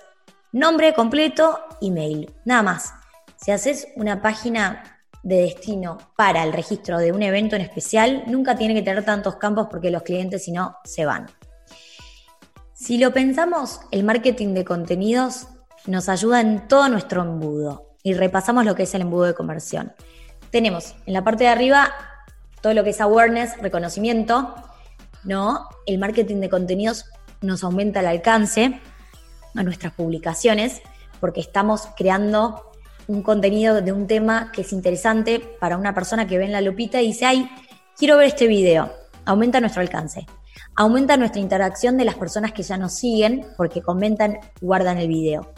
nombre 0.53 0.95
completo, 0.95 1.59
email, 1.81 2.33
nada 2.45 2.63
más. 2.63 2.95
Si 3.37 3.51
haces 3.51 3.89
una 3.97 4.23
página 4.23 5.03
de 5.25 5.43
destino 5.43 5.99
para 6.17 6.45
el 6.45 6.53
registro 6.53 6.99
de 6.99 7.11
un 7.11 7.23
evento 7.23 7.57
en 7.57 7.63
especial, 7.63 8.23
nunca 8.29 8.55
tiene 8.55 8.75
que 8.75 8.83
tener 8.83 9.05
tantos 9.05 9.37
campos 9.37 9.67
porque 9.69 9.91
los 9.91 10.03
clientes 10.03 10.45
si 10.45 10.53
no 10.53 10.77
se 10.85 11.05
van. 11.05 11.27
Si 12.87 12.99
lo 12.99 13.13
pensamos, 13.13 13.81
el 13.91 14.05
marketing 14.05 14.55
de 14.55 14.65
contenidos 14.65 15.49
nos 15.89 16.09
ayuda 16.09 16.41
en 16.41 16.69
todo 16.69 16.89
nuestro 16.89 17.23
embudo 17.23 17.97
y 18.05 18.15
repasamos 18.15 18.65
lo 18.65 18.77
que 18.77 18.85
es 18.85 18.95
el 18.95 19.01
embudo 19.01 19.25
de 19.25 19.35
conversión. 19.35 19.93
Tenemos 20.53 20.95
en 21.05 21.15
la 21.15 21.25
parte 21.25 21.43
de 21.43 21.51
arriba 21.51 21.93
todo 22.61 22.75
lo 22.75 22.85
que 22.85 22.91
es 22.91 23.01
awareness, 23.01 23.61
reconocimiento, 23.61 24.55
¿no? 25.25 25.69
El 25.85 25.99
marketing 25.99 26.37
de 26.37 26.49
contenidos 26.49 27.07
nos 27.41 27.65
aumenta 27.65 27.99
el 27.99 28.07
alcance 28.07 28.81
a 29.57 29.63
nuestras 29.65 29.93
publicaciones 29.93 30.81
porque 31.19 31.41
estamos 31.41 31.89
creando 31.97 32.71
un 33.09 33.23
contenido 33.23 33.83
de 33.83 33.91
un 33.91 34.07
tema 34.07 34.53
que 34.53 34.61
es 34.61 34.73
interesante 34.73 35.41
para 35.41 35.77
una 35.77 35.93
persona 35.93 36.29
que 36.29 36.39
ve 36.39 36.45
en 36.45 36.53
la 36.53 36.61
lupita 36.61 37.03
y 37.03 37.09
dice, 37.09 37.27
ay, 37.27 37.51
quiero 37.99 38.17
ver 38.17 38.29
este 38.29 38.47
video. 38.47 38.93
Aumenta 39.25 39.61
nuestro 39.61 39.83
alcance. 39.83 40.25
Aumenta 40.75 41.17
nuestra 41.17 41.41
interacción 41.41 41.97
de 41.97 42.05
las 42.05 42.15
personas 42.15 42.53
que 42.53 42.63
ya 42.63 42.77
nos 42.77 42.95
siguen 42.95 43.47
porque 43.57 43.83
comentan, 43.83 44.39
guardan 44.61 44.99
el 44.99 45.09
video. 45.09 45.53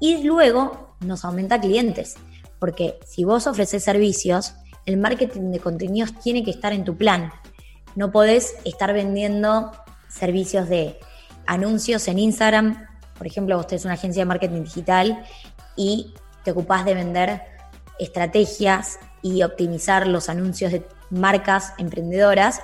Y 0.00 0.24
luego 0.24 0.96
nos 1.00 1.24
aumenta 1.24 1.60
clientes. 1.60 2.16
Porque 2.58 2.98
si 3.06 3.24
vos 3.24 3.46
ofreces 3.46 3.84
servicios, 3.84 4.54
el 4.86 4.96
marketing 4.96 5.50
de 5.50 5.60
contenidos 5.60 6.18
tiene 6.20 6.44
que 6.44 6.50
estar 6.50 6.72
en 6.72 6.84
tu 6.84 6.96
plan. 6.96 7.32
No 7.94 8.10
podés 8.10 8.56
estar 8.64 8.92
vendiendo 8.92 9.72
servicios 10.08 10.68
de 10.68 10.98
anuncios 11.46 12.08
en 12.08 12.18
Instagram. 12.18 12.86
Por 13.16 13.26
ejemplo, 13.26 13.56
vos 13.56 13.66
tenés 13.66 13.84
una 13.84 13.94
agencia 13.94 14.22
de 14.22 14.26
marketing 14.26 14.62
digital 14.62 15.24
y 15.76 16.14
te 16.42 16.52
ocupás 16.52 16.84
de 16.84 16.94
vender 16.94 17.42
estrategias 17.98 18.98
y 19.22 19.42
optimizar 19.42 20.06
los 20.06 20.28
anuncios 20.28 20.72
de 20.72 20.86
marcas 21.10 21.72
emprendedoras, 21.78 22.60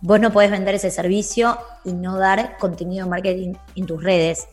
vos 0.00 0.20
no 0.20 0.32
podés 0.32 0.50
vender 0.50 0.74
ese 0.74 0.90
servicio 0.90 1.58
y 1.84 1.92
no 1.92 2.16
dar 2.16 2.56
contenido 2.58 3.04
de 3.04 3.10
marketing 3.10 3.54
en 3.74 3.86
tus 3.86 4.02
redes. 4.02 4.48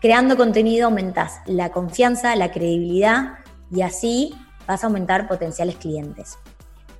Creando 0.00 0.36
contenido 0.36 0.86
aumentas 0.86 1.40
la 1.46 1.70
confianza, 1.70 2.36
la 2.36 2.52
credibilidad 2.52 3.38
y 3.70 3.82
así 3.82 4.34
vas 4.66 4.84
a 4.84 4.86
aumentar 4.86 5.26
potenciales 5.26 5.76
clientes. 5.76 6.38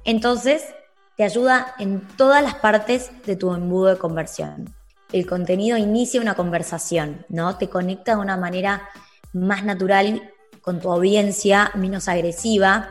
Entonces, 0.05 0.65
te 1.17 1.25
ayuda 1.25 1.75
en 1.79 2.01
todas 2.17 2.43
las 2.43 2.55
partes 2.55 3.11
de 3.27 3.37
tu 3.37 3.53
embudo 3.53 3.87
de 3.87 3.99
conversión. 3.99 4.75
El 5.13 5.27
contenido 5.27 5.77
inicia 5.77 6.21
una 6.21 6.35
conversación, 6.35 7.25
¿no? 7.29 7.57
Te 7.57 7.69
conecta 7.69 8.15
de 8.15 8.21
una 8.21 8.37
manera 8.37 8.89
más 9.33 9.65
natural 9.65 10.33
con 10.61 10.81
tu 10.81 10.93
audiencia, 10.93 11.71
menos 11.75 12.09
agresiva, 12.09 12.91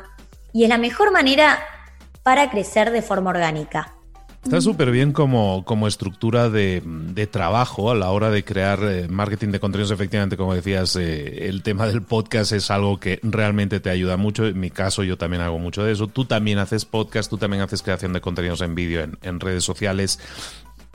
y 0.51 0.63
es 0.63 0.69
la 0.69 0.77
mejor 0.77 1.11
manera 1.11 1.59
para 2.23 2.49
crecer 2.49 2.91
de 2.91 3.01
forma 3.01 3.29
orgánica. 3.29 3.96
Está 4.47 4.61
súper 4.61 4.91
bien 4.91 5.11
como, 5.11 5.65
como 5.65 5.89
estructura 5.89 6.49
de, 6.49 6.81
trabajo 7.29 7.91
a 7.91 7.95
la 7.95 8.11
hora 8.11 8.31
de 8.31 8.45
crear 8.45 8.79
eh, 8.81 9.09
marketing 9.09 9.49
de 9.49 9.59
contenidos. 9.59 9.91
Efectivamente, 9.91 10.37
como 10.37 10.53
decías, 10.53 10.95
eh, 10.95 11.49
el 11.49 11.63
tema 11.63 11.85
del 11.85 12.01
podcast 12.01 12.53
es 12.53 12.71
algo 12.71 12.97
que 12.97 13.19
realmente 13.23 13.81
te 13.81 13.89
ayuda 13.89 14.15
mucho. 14.15 14.47
En 14.47 14.57
mi 14.57 14.69
caso, 14.69 15.03
yo 15.03 15.17
también 15.17 15.41
hago 15.41 15.59
mucho 15.59 15.83
de 15.83 15.91
eso. 15.91 16.07
Tú 16.07 16.23
también 16.23 16.59
haces 16.59 16.85
podcast, 16.85 17.29
tú 17.29 17.37
también 17.37 17.61
haces 17.61 17.81
creación 17.81 18.13
de 18.13 18.21
contenidos 18.21 18.61
en 18.61 18.73
vídeo 18.73 19.01
en, 19.01 19.17
en 19.21 19.41
redes 19.41 19.65
sociales. 19.65 20.17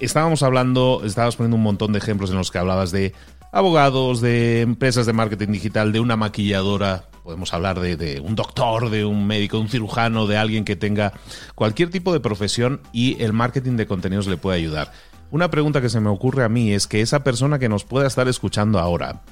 Estábamos 0.01 0.43
hablando, 0.43 1.03
estabas 1.05 1.37
poniendo 1.37 1.59
un 1.59 1.63
montón 1.63 1.93
de 1.93 1.99
ejemplos 1.99 2.31
en 2.31 2.37
los 2.37 2.51
que 2.51 2.57
hablabas 2.57 2.91
de 2.91 3.13
abogados, 3.53 4.23
de 4.23 4.63
empresas 4.63 5.05
de 5.05 5.13
marketing 5.13 5.49
digital, 5.49 5.93
de 5.93 6.01
una 6.01 6.17
maquilladora, 6.17 7.05
podemos 7.23 7.55
hablar 7.55 7.81
de, 7.81 8.21
un 8.21 8.35
doctor, 8.35 8.91
de 8.91 9.05
un 9.05 9.27
médico, 9.27 9.57
de 9.57 9.63
un 9.63 9.69
cirujano, 9.69 10.27
de 10.27 10.37
alguien 10.37 10.65
que 10.65 10.77
tenga 10.77 11.13
cualquier 11.55 11.91
tipo 11.91 12.13
de 12.13 12.21
profesión 12.21 12.81
y 12.93 13.23
el 13.23 13.33
marketing 13.33 13.77
de 13.77 13.87
contenidos 13.87 14.27
le 14.27 14.37
puede 14.37 14.59
ayudar. 14.59 14.93
Una 15.31 15.51
pregunta 15.51 15.81
que 15.81 15.89
se 15.89 16.01
me 16.01 16.11
ocurre 16.11 16.45
a 16.45 16.49
mí 16.49 16.73
es 16.73 16.87
que 16.87 17.01
esa 17.01 17.25
persona 17.25 17.59
que 17.59 17.69
nos 17.69 17.85
pueda 17.85 18.07
estar 18.07 18.29
escuchando 18.29 18.79
ahora, 18.79 19.23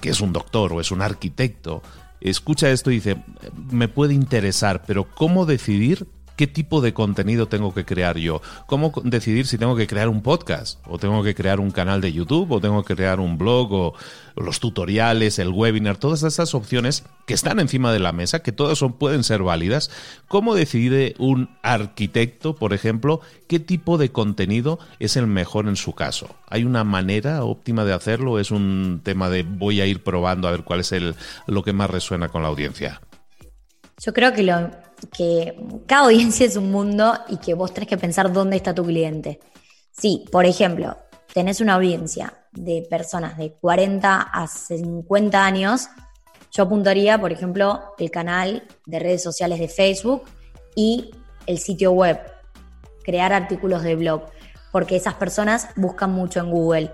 que 0.00 0.10
es 0.10 0.20
un 0.20 0.32
doctor 0.32 0.72
o 0.72 0.80
es 0.80 0.90
un 0.90 1.02
arquitecto, 1.02 1.82
escucha 2.20 2.70
esto 2.70 2.90
y 2.90 2.94
dice, 2.94 3.16
me 3.70 3.88
puede 3.88 4.14
interesar, 4.14 4.82
pero 4.86 5.08
¿cómo 5.08 5.44
decidir 5.44 6.06
qué 6.40 6.46
tipo 6.46 6.80
de 6.80 6.94
contenido 6.94 7.48
tengo 7.48 7.74
que 7.74 7.84
crear 7.84 8.16
yo, 8.16 8.40
cómo 8.64 8.94
decidir 9.04 9.46
si 9.46 9.58
tengo 9.58 9.76
que 9.76 9.86
crear 9.86 10.08
un 10.08 10.22
podcast 10.22 10.80
o 10.86 10.96
tengo 10.96 11.22
que 11.22 11.34
crear 11.34 11.60
un 11.60 11.70
canal 11.70 12.00
de 12.00 12.14
YouTube 12.14 12.50
o 12.50 12.62
tengo 12.62 12.82
que 12.82 12.96
crear 12.96 13.20
un 13.20 13.36
blog 13.36 13.70
o 13.74 13.94
los 14.36 14.58
tutoriales, 14.58 15.38
el 15.38 15.50
webinar, 15.50 15.98
todas 15.98 16.22
esas 16.22 16.54
opciones 16.54 17.04
que 17.26 17.34
están 17.34 17.60
encima 17.60 17.92
de 17.92 17.98
la 17.98 18.12
mesa, 18.12 18.42
que 18.42 18.52
todas 18.52 18.78
son, 18.78 18.94
pueden 18.94 19.22
ser 19.22 19.42
válidas. 19.42 19.90
¿Cómo 20.28 20.54
decide 20.54 21.14
un 21.18 21.50
arquitecto, 21.62 22.54
por 22.54 22.72
ejemplo, 22.72 23.20
qué 23.46 23.60
tipo 23.60 23.98
de 23.98 24.10
contenido 24.10 24.78
es 24.98 25.18
el 25.18 25.26
mejor 25.26 25.68
en 25.68 25.76
su 25.76 25.92
caso? 25.92 26.36
¿Hay 26.48 26.64
una 26.64 26.84
manera 26.84 27.44
óptima 27.44 27.84
de 27.84 27.92
hacerlo? 27.92 28.38
¿Es 28.38 28.50
un 28.50 29.02
tema 29.04 29.28
de 29.28 29.42
voy 29.42 29.82
a 29.82 29.86
ir 29.86 30.02
probando 30.02 30.48
a 30.48 30.52
ver 30.52 30.64
cuál 30.64 30.80
es 30.80 30.92
el, 30.92 31.14
lo 31.46 31.62
que 31.62 31.74
más 31.74 31.90
resuena 31.90 32.30
con 32.30 32.40
la 32.40 32.48
audiencia? 32.48 33.02
Yo 34.02 34.14
creo 34.14 34.32
que 34.32 34.42
lo, 34.42 34.70
que 35.12 35.56
cada 35.86 36.04
audiencia 36.04 36.46
es 36.46 36.56
un 36.56 36.70
mundo 36.70 37.14
y 37.28 37.38
que 37.38 37.54
vos 37.54 37.72
tenés 37.72 37.88
que 37.88 37.98
pensar 37.98 38.32
dónde 38.32 38.56
está 38.56 38.74
tu 38.74 38.84
cliente. 38.84 39.40
Si, 39.90 40.24
por 40.30 40.44
ejemplo, 40.46 40.96
tenés 41.32 41.60
una 41.60 41.74
audiencia 41.74 42.34
de 42.52 42.86
personas 42.88 43.36
de 43.38 43.52
40 43.52 44.20
a 44.20 44.46
50 44.46 45.44
años, 45.44 45.88
yo 46.52 46.64
apuntaría, 46.64 47.20
por 47.20 47.32
ejemplo, 47.32 47.94
el 47.98 48.10
canal 48.10 48.66
de 48.86 48.98
redes 48.98 49.22
sociales 49.22 49.60
de 49.60 49.68
Facebook 49.68 50.24
y 50.74 51.10
el 51.46 51.58
sitio 51.58 51.92
web, 51.92 52.20
crear 53.04 53.32
artículos 53.32 53.82
de 53.82 53.96
blog, 53.96 54.24
porque 54.72 54.96
esas 54.96 55.14
personas 55.14 55.68
buscan 55.76 56.12
mucho 56.12 56.40
en 56.40 56.50
Google 56.50 56.92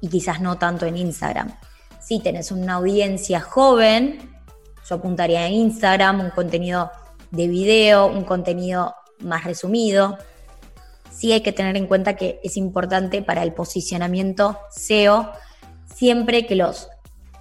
y 0.00 0.08
quizás 0.08 0.40
no 0.40 0.58
tanto 0.58 0.86
en 0.86 0.96
Instagram. 0.96 1.56
Si 2.00 2.20
tenés 2.20 2.50
una 2.50 2.74
audiencia 2.74 3.40
joven, 3.40 4.18
yo 4.88 4.96
apuntaría 4.96 5.46
en 5.46 5.54
Instagram, 5.54 6.20
un 6.20 6.30
contenido 6.30 6.90
de 7.30 7.48
video, 7.48 8.06
un 8.06 8.24
contenido 8.24 8.94
más 9.20 9.44
resumido. 9.44 10.18
sí 11.10 11.32
hay 11.32 11.42
que 11.42 11.52
tener 11.52 11.76
en 11.76 11.86
cuenta 11.86 12.16
que 12.16 12.40
es 12.42 12.56
importante 12.56 13.22
para 13.22 13.42
el 13.42 13.52
posicionamiento 13.52 14.58
SEO 14.70 15.30
siempre 16.00 16.46
que 16.46 16.54
los 16.54 16.88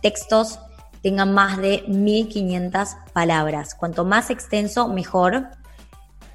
textos 0.02 0.60
tengan 1.02 1.34
más 1.34 1.58
de 1.58 1.84
1500 1.88 2.90
palabras. 3.14 3.74
Cuanto 3.74 4.04
más 4.04 4.30
extenso, 4.30 4.90
mejor. 4.90 5.48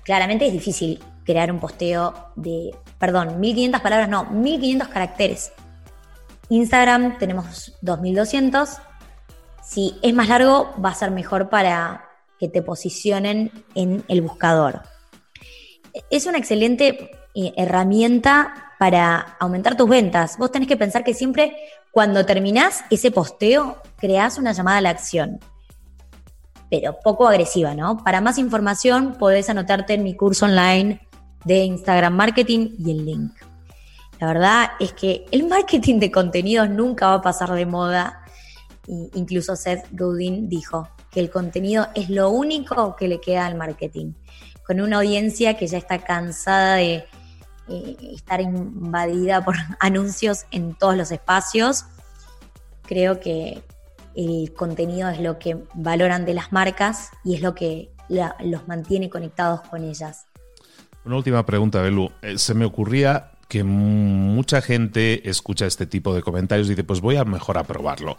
Claramente 0.04 0.46
es 0.46 0.52
difícil 0.52 1.02
crear 1.25 1.52
un 1.52 1.61
posteo 1.61 2.14
de, 2.37 2.75
perdón, 2.99 3.40
1500 3.40 3.80
palabras, 3.80 4.08
no, 4.08 4.25
1500 4.25 4.88
caracteres. 4.88 5.52
Instagram 6.49 7.18
tenemos 7.18 7.76
2200. 7.82 8.78
Si 9.62 9.99
es 10.02 10.14
más 10.14 10.28
largo, 10.28 10.75
va 10.82 10.90
a 10.90 10.94
ser 10.94 11.11
mejor 11.11 11.49
para 11.49 12.03
que 12.44 12.50
te 12.50 12.60
posicionen 12.60 13.50
en 13.74 14.04
el 14.06 14.20
buscador. 14.20 14.82
Es 16.10 16.26
una 16.26 16.36
excelente 16.36 17.10
eh, 17.34 17.54
herramienta 17.56 18.74
para 18.78 19.38
aumentar 19.40 19.78
tus 19.78 19.88
ventas. 19.88 20.36
Vos 20.36 20.52
tenés 20.52 20.68
que 20.68 20.76
pensar 20.76 21.04
que 21.04 21.14
siempre 21.14 21.56
cuando 21.90 22.26
terminás 22.26 22.84
ese 22.90 23.10
posteo, 23.10 23.78
creás 23.96 24.36
una 24.36 24.52
llamada 24.52 24.76
a 24.76 24.80
la 24.82 24.90
acción, 24.90 25.40
pero 26.68 26.98
poco 27.02 27.26
agresiva, 27.26 27.74
¿no? 27.74 28.04
Para 28.04 28.20
más 28.20 28.36
información 28.36 29.14
podés 29.18 29.48
anotarte 29.48 29.94
en 29.94 30.02
mi 30.02 30.14
curso 30.14 30.44
online 30.44 31.00
de 31.46 31.64
Instagram 31.64 32.12
Marketing 32.12 32.74
y 32.78 32.90
el 32.90 33.06
link. 33.06 33.32
La 34.20 34.26
verdad 34.26 34.70
es 34.80 34.92
que 34.92 35.24
el 35.30 35.48
marketing 35.48 35.98
de 35.98 36.10
contenidos 36.10 36.68
nunca 36.68 37.06
va 37.06 37.14
a 37.14 37.22
pasar 37.22 37.52
de 37.52 37.64
moda. 37.64 38.24
Incluso 38.87 39.57
Seth 39.57 39.87
Godin 39.93 40.49
dijo 40.49 40.88
que 41.11 41.21
el 41.21 41.31
contenido 41.31 41.88
es 41.95 42.11
lo 42.11 42.31
único 42.31 42.97
que 42.97 43.09
le 43.09 43.21
queda 43.21 43.47
al 43.47 43.55
marketing. 43.55 44.12
Con 44.67 44.81
una 44.81 44.97
audiencia 44.99 45.57
que 45.57 45.67
ya 45.67 45.79
está 45.79 45.99
cansada 45.99 46.76
de 46.76 47.05
eh, 47.69 47.97
estar 48.14 48.41
invadida 48.41 49.45
por 49.45 49.55
anuncios 49.81 50.47
en 50.50 50.75
todos 50.75 50.97
los 50.97 51.11
espacios. 51.12 51.85
Creo 52.83 53.21
que 53.21 53.62
el 54.14 54.53
contenido 54.55 55.09
es 55.09 55.21
lo 55.21 55.38
que 55.38 55.57
valoran 55.75 56.25
de 56.25 56.35
las 56.35 56.53
marcas 56.53 57.11
y 57.25 57.35
es 57.35 57.43
lo 57.43 57.55
que 57.55 57.91
los 58.09 58.69
mantiene 58.69 59.09
conectados 59.09 59.62
con 59.62 59.83
ellas. 59.83 60.26
Una 61.05 61.17
última 61.17 61.45
pregunta, 61.45 61.81
Belu. 61.81 62.11
Eh, 62.23 62.38
se 62.38 62.55
me 62.55 62.64
ocurría 62.64 63.33
que 63.49 63.62
mucha 63.62 64.61
gente 64.62 65.29
escucha 65.29 65.67
este 65.67 65.87
tipo 65.87 66.14
de 66.14 66.23
comentarios 66.23 66.67
y 66.67 66.71
dice, 66.71 66.85
pues 66.85 67.00
voy 67.00 67.17
a 67.17 67.25
mejor 67.25 67.59
a 67.59 67.64
probarlo 67.64 68.17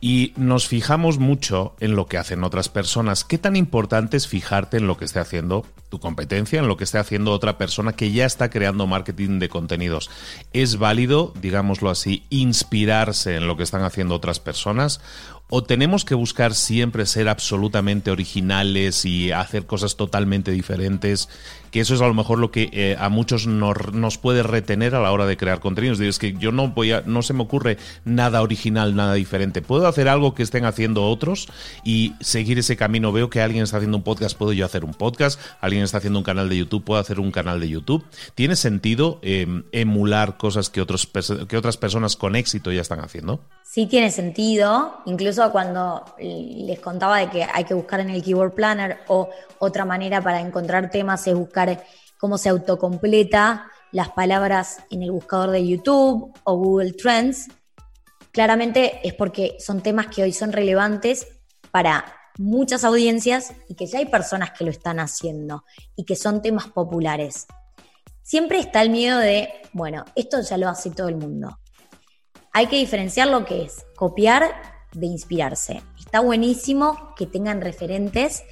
y 0.00 0.32
nos 0.36 0.68
fijamos 0.68 1.18
mucho 1.18 1.74
en 1.80 1.96
lo 1.96 2.06
que 2.06 2.18
hacen 2.18 2.44
otras 2.44 2.68
personas. 2.68 3.24
¿Qué 3.24 3.38
tan 3.38 3.56
importante 3.56 4.16
es 4.16 4.28
fijarte 4.28 4.76
en 4.76 4.86
lo 4.86 4.96
que 4.96 5.04
esté 5.04 5.18
haciendo 5.18 5.66
tu 5.88 5.98
competencia, 5.98 6.60
en 6.60 6.68
lo 6.68 6.76
que 6.76 6.84
esté 6.84 6.98
haciendo 6.98 7.32
otra 7.32 7.58
persona 7.58 7.92
que 7.92 8.12
ya 8.12 8.26
está 8.26 8.50
creando 8.50 8.86
marketing 8.86 9.38
de 9.38 9.48
contenidos? 9.48 10.10
¿Es 10.52 10.78
válido, 10.78 11.32
digámoslo 11.40 11.90
así, 11.90 12.24
inspirarse 12.30 13.36
en 13.36 13.46
lo 13.46 13.56
que 13.56 13.62
están 13.64 13.82
haciendo 13.82 14.14
otras 14.14 14.38
personas? 14.38 15.00
¿O 15.50 15.64
tenemos 15.64 16.04
que 16.04 16.14
buscar 16.14 16.54
siempre 16.54 17.06
ser 17.06 17.28
absolutamente 17.28 18.10
originales 18.10 19.04
y 19.06 19.32
hacer 19.32 19.64
cosas 19.66 19.96
totalmente 19.96 20.50
diferentes 20.50 21.30
que 21.70 21.80
eso 21.80 21.94
es 21.94 22.00
a 22.00 22.06
lo 22.06 22.14
mejor 22.14 22.38
lo 22.38 22.50
que 22.50 22.70
eh, 22.72 22.96
a 22.98 23.08
muchos 23.08 23.46
nos, 23.46 24.18
puede 24.18 24.42
retener 24.42 24.94
a 24.94 25.00
la 25.00 25.12
hora 25.12 25.26
de 25.26 25.36
crear 25.36 25.60
contenidos. 25.60 26.00
Es 26.00 26.18
que 26.18 26.34
yo 26.34 26.52
no 26.52 26.68
voy 26.68 26.92
a, 26.92 27.02
no 27.06 27.22
se 27.22 27.34
me 27.34 27.42
ocurre 27.42 27.78
nada 28.04 28.42
original, 28.42 28.94
nada 28.94 29.14
diferente. 29.14 29.62
Puedo 29.62 29.86
hacer 29.86 30.08
algo 30.08 30.34
que 30.34 30.42
estén 30.42 30.64
haciendo 30.64 31.06
otros 31.06 31.48
y 31.84 32.14
seguir 32.20 32.58
ese 32.58 32.76
camino. 32.76 33.12
Veo 33.12 33.30
que 33.30 33.40
alguien 33.40 33.64
está 33.64 33.78
haciendo 33.78 33.98
un 33.98 34.02
podcast, 34.02 34.36
puedo 34.36 34.52
yo 34.52 34.64
hacer 34.64 34.84
un 34.84 34.94
podcast. 34.94 35.40
Alguien 35.60 35.82
está 35.82 35.98
haciendo 35.98 36.18
un 36.18 36.24
canal 36.24 36.48
de 36.48 36.58
YouTube, 36.58 36.84
puedo 36.84 37.00
hacer 37.00 37.20
un 37.20 37.30
canal 37.30 37.60
de 37.60 37.68
YouTube. 37.68 38.04
¿Tiene 38.34 38.56
sentido 38.56 39.18
em, 39.22 39.64
emular 39.72 40.36
cosas 40.36 40.70
que, 40.70 40.80
otros, 40.80 41.08
que 41.48 41.56
otras 41.56 41.76
personas 41.76 42.16
con 42.16 42.36
éxito 42.36 42.72
ya 42.72 42.80
están 42.80 43.00
haciendo? 43.00 43.40
Sí 43.64 43.86
tiene 43.86 44.10
sentido, 44.10 45.02
incluso 45.04 45.50
cuando 45.52 46.02
les 46.18 46.80
contaba 46.80 47.18
de 47.18 47.28
que 47.28 47.44
hay 47.44 47.64
que 47.64 47.74
buscar 47.74 48.00
en 48.00 48.08
el 48.08 48.22
Keyword 48.22 48.54
Planner 48.54 49.00
o 49.08 49.28
otra 49.58 49.84
manera 49.84 50.22
para 50.22 50.40
encontrar 50.40 50.90
temas 50.90 51.26
es 51.26 51.34
buscar 51.34 51.57
cómo 52.18 52.38
se 52.38 52.48
autocompleta 52.48 53.70
las 53.92 54.10
palabras 54.10 54.78
en 54.90 55.02
el 55.02 55.10
buscador 55.10 55.50
de 55.50 55.66
YouTube 55.66 56.32
o 56.44 56.56
Google 56.56 56.92
Trends, 56.92 57.48
claramente 58.32 59.00
es 59.06 59.14
porque 59.14 59.56
son 59.58 59.82
temas 59.82 60.08
que 60.08 60.22
hoy 60.22 60.32
son 60.32 60.52
relevantes 60.52 61.26
para 61.70 62.04
muchas 62.38 62.84
audiencias 62.84 63.52
y 63.68 63.74
que 63.74 63.86
ya 63.86 63.98
hay 63.98 64.06
personas 64.06 64.52
que 64.52 64.64
lo 64.64 64.70
están 64.70 65.00
haciendo 65.00 65.64
y 65.96 66.04
que 66.04 66.16
son 66.16 66.42
temas 66.42 66.68
populares. 66.68 67.46
Siempre 68.22 68.58
está 68.58 68.82
el 68.82 68.90
miedo 68.90 69.18
de, 69.18 69.48
bueno, 69.72 70.04
esto 70.14 70.40
ya 70.42 70.58
lo 70.58 70.68
hace 70.68 70.90
todo 70.90 71.08
el 71.08 71.16
mundo. 71.16 71.58
Hay 72.52 72.66
que 72.66 72.76
diferenciar 72.76 73.28
lo 73.28 73.44
que 73.44 73.62
es 73.62 73.86
copiar 73.96 74.52
de 74.92 75.06
inspirarse. 75.06 75.82
Está 75.98 76.20
buenísimo 76.20 77.14
que 77.16 77.26
tengan 77.26 77.60
referentes 77.60 78.42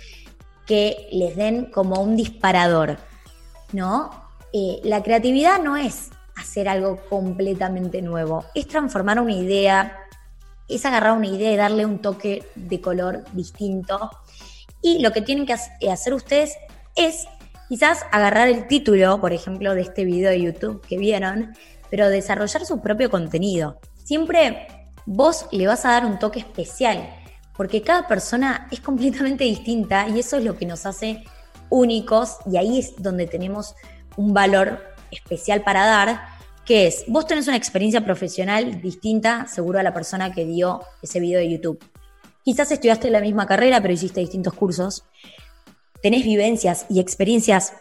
que 0.66 1.08
les 1.12 1.36
den 1.36 1.66
como 1.66 2.02
un 2.02 2.16
disparador, 2.16 2.98
¿no? 3.72 4.10
Eh, 4.52 4.80
la 4.84 5.02
creatividad 5.02 5.62
no 5.62 5.76
es 5.76 6.10
hacer 6.36 6.68
algo 6.68 6.98
completamente 7.08 8.02
nuevo, 8.02 8.44
es 8.54 8.66
transformar 8.66 9.20
una 9.20 9.32
idea, 9.32 9.98
es 10.68 10.84
agarrar 10.84 11.16
una 11.16 11.28
idea 11.28 11.52
y 11.52 11.56
darle 11.56 11.86
un 11.86 12.00
toque 12.00 12.44
de 12.54 12.80
color 12.80 13.24
distinto. 13.32 14.10
Y 14.82 14.98
lo 15.00 15.12
que 15.12 15.22
tienen 15.22 15.46
que 15.46 15.54
eh, 15.80 15.90
hacer 15.90 16.12
ustedes 16.14 16.56
es 16.94 17.26
quizás 17.68 18.04
agarrar 18.12 18.48
el 18.48 18.66
título, 18.66 19.20
por 19.20 19.32
ejemplo, 19.32 19.74
de 19.74 19.82
este 19.82 20.04
video 20.04 20.30
de 20.30 20.40
YouTube 20.40 20.80
que 20.86 20.98
vieron, 20.98 21.54
pero 21.90 22.08
desarrollar 22.08 22.64
su 22.66 22.80
propio 22.80 23.10
contenido. 23.10 23.80
Siempre 24.04 24.66
vos 25.06 25.46
le 25.52 25.66
vas 25.66 25.84
a 25.84 25.92
dar 25.92 26.04
un 26.04 26.18
toque 26.18 26.40
especial 26.40 27.08
porque 27.56 27.82
cada 27.82 28.06
persona 28.06 28.68
es 28.70 28.80
completamente 28.80 29.44
distinta 29.44 30.08
y 30.08 30.18
eso 30.20 30.36
es 30.36 30.44
lo 30.44 30.56
que 30.56 30.66
nos 30.66 30.86
hace 30.86 31.24
únicos 31.70 32.36
y 32.50 32.56
ahí 32.56 32.78
es 32.78 32.94
donde 32.98 33.26
tenemos 33.26 33.74
un 34.16 34.34
valor 34.34 34.82
especial 35.10 35.62
para 35.62 35.86
dar, 35.86 36.20
que 36.64 36.86
es, 36.86 37.04
vos 37.08 37.26
tenés 37.26 37.48
una 37.48 37.56
experiencia 37.56 38.04
profesional 38.04 38.80
distinta 38.80 39.46
seguro 39.46 39.78
a 39.78 39.82
la 39.82 39.94
persona 39.94 40.32
que 40.32 40.44
dio 40.44 40.82
ese 41.02 41.20
video 41.20 41.38
de 41.40 41.50
YouTube. 41.50 41.82
Quizás 42.44 42.70
estudiaste 42.70 43.10
la 43.10 43.20
misma 43.20 43.46
carrera 43.46 43.80
pero 43.80 43.94
hiciste 43.94 44.20
distintos 44.20 44.54
cursos. 44.54 45.04
Tenés 46.02 46.24
vivencias 46.24 46.86
y 46.88 47.00
experiencias 47.00 47.72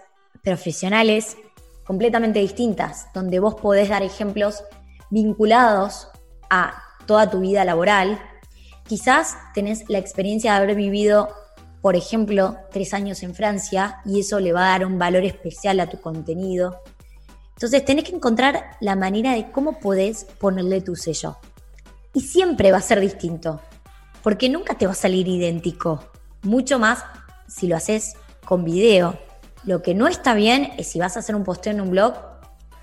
profesionales 0.43 1.38
completamente 1.85 2.39
distintas, 2.39 3.07
donde 3.13 3.39
vos 3.39 3.55
podés 3.55 3.89
dar 3.89 4.03
ejemplos 4.03 4.63
vinculados 5.11 6.07
a 6.49 6.81
toda 7.05 7.29
tu 7.29 7.39
vida 7.41 7.63
laboral, 7.63 8.19
Quizás 8.88 9.36
tenés 9.54 9.89
la 9.89 9.98
experiencia 9.98 10.52
de 10.52 10.58
haber 10.58 10.76
vivido, 10.76 11.30
por 11.82 11.95
ejemplo, 11.95 12.58
tres 12.71 12.93
años 12.93 13.24
en 13.24 13.34
Francia 13.34 14.02
y 14.06 14.19
eso 14.19 14.39
le 14.39 14.54
va 14.54 14.67
a 14.67 14.69
dar 14.71 14.86
un 14.86 15.00
valor 15.00 15.24
especial 15.24 15.80
a 15.80 15.89
tu 15.89 16.00
contenido. 16.00 16.84
Entonces 17.56 17.84
tenés 17.84 18.04
que 18.04 18.15
encontrar 18.15 18.78
la 18.82 18.95
manera 18.95 19.34
de 19.34 19.52
cómo 19.52 19.80
podés 19.80 20.26
ponerle 20.39 20.82
tu 20.82 20.95
sello. 20.95 21.38
Y 22.13 22.21
siempre 22.21 22.71
va 22.71 22.78
a 22.78 22.82
ser 22.82 23.00
distinto, 23.00 23.60
porque 24.21 24.50
nunca 24.50 24.78
te 24.78 24.86
va 24.86 24.91
a 24.91 24.95
salir 24.95 25.28
idéntico. 25.28 26.04
Mucho 26.43 26.78
más 26.78 27.04
si 27.48 27.67
lo 27.67 27.76
haces 27.76 28.13
con 28.45 28.63
video. 28.63 29.17
Lo 29.63 29.82
que 29.82 29.95
no 29.95 30.08
está 30.08 30.36
bien 30.36 30.74
es 30.78 30.88
si 30.88 31.00
vas 31.00 31.15
a 31.15 31.19
hacer 31.19 31.36
un 31.36 31.43
posteo 31.43 31.74
en 31.74 31.82
un 31.82 31.89
blog, 31.89 32.13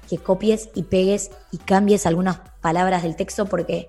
que 0.08 0.18
copies 0.18 0.68
y 0.74 0.82
pegues 0.82 1.30
y 1.52 1.58
cambies 1.58 2.06
algunas 2.06 2.40
palabras 2.60 3.04
del 3.04 3.14
texto 3.14 3.46
porque 3.46 3.86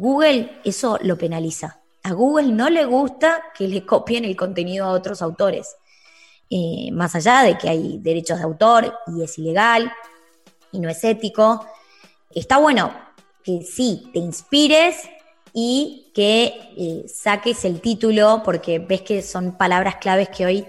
Google 0.00 0.60
eso 0.64 0.98
lo 1.02 1.18
penaliza. 1.18 1.78
A 2.04 2.12
Google 2.12 2.52
no 2.52 2.70
le 2.70 2.86
gusta 2.86 3.42
que 3.54 3.68
le 3.68 3.84
copien 3.86 4.24
el 4.24 4.34
contenido 4.34 4.86
a 4.86 4.92
otros 4.92 5.20
autores. 5.20 5.76
Eh, 6.48 6.90
más 6.90 7.14
allá 7.14 7.42
de 7.42 7.58
que 7.58 7.68
hay 7.68 7.98
derechos 7.98 8.38
de 8.38 8.44
autor 8.44 8.94
y 9.08 9.22
es 9.22 9.38
ilegal 9.38 9.92
y 10.72 10.80
no 10.80 10.88
es 10.88 11.04
ético, 11.04 11.66
está 12.34 12.56
bueno 12.56 12.92
que 13.44 13.62
sí 13.62 14.08
te 14.14 14.20
inspires 14.20 15.08
y 15.52 16.10
que 16.14 16.72
eh, 16.78 17.04
saques 17.06 17.66
el 17.66 17.82
título 17.82 18.40
porque 18.42 18.78
ves 18.78 19.02
que 19.02 19.20
son 19.20 19.58
palabras 19.58 19.96
claves 19.96 20.30
que 20.30 20.46
hoy 20.46 20.66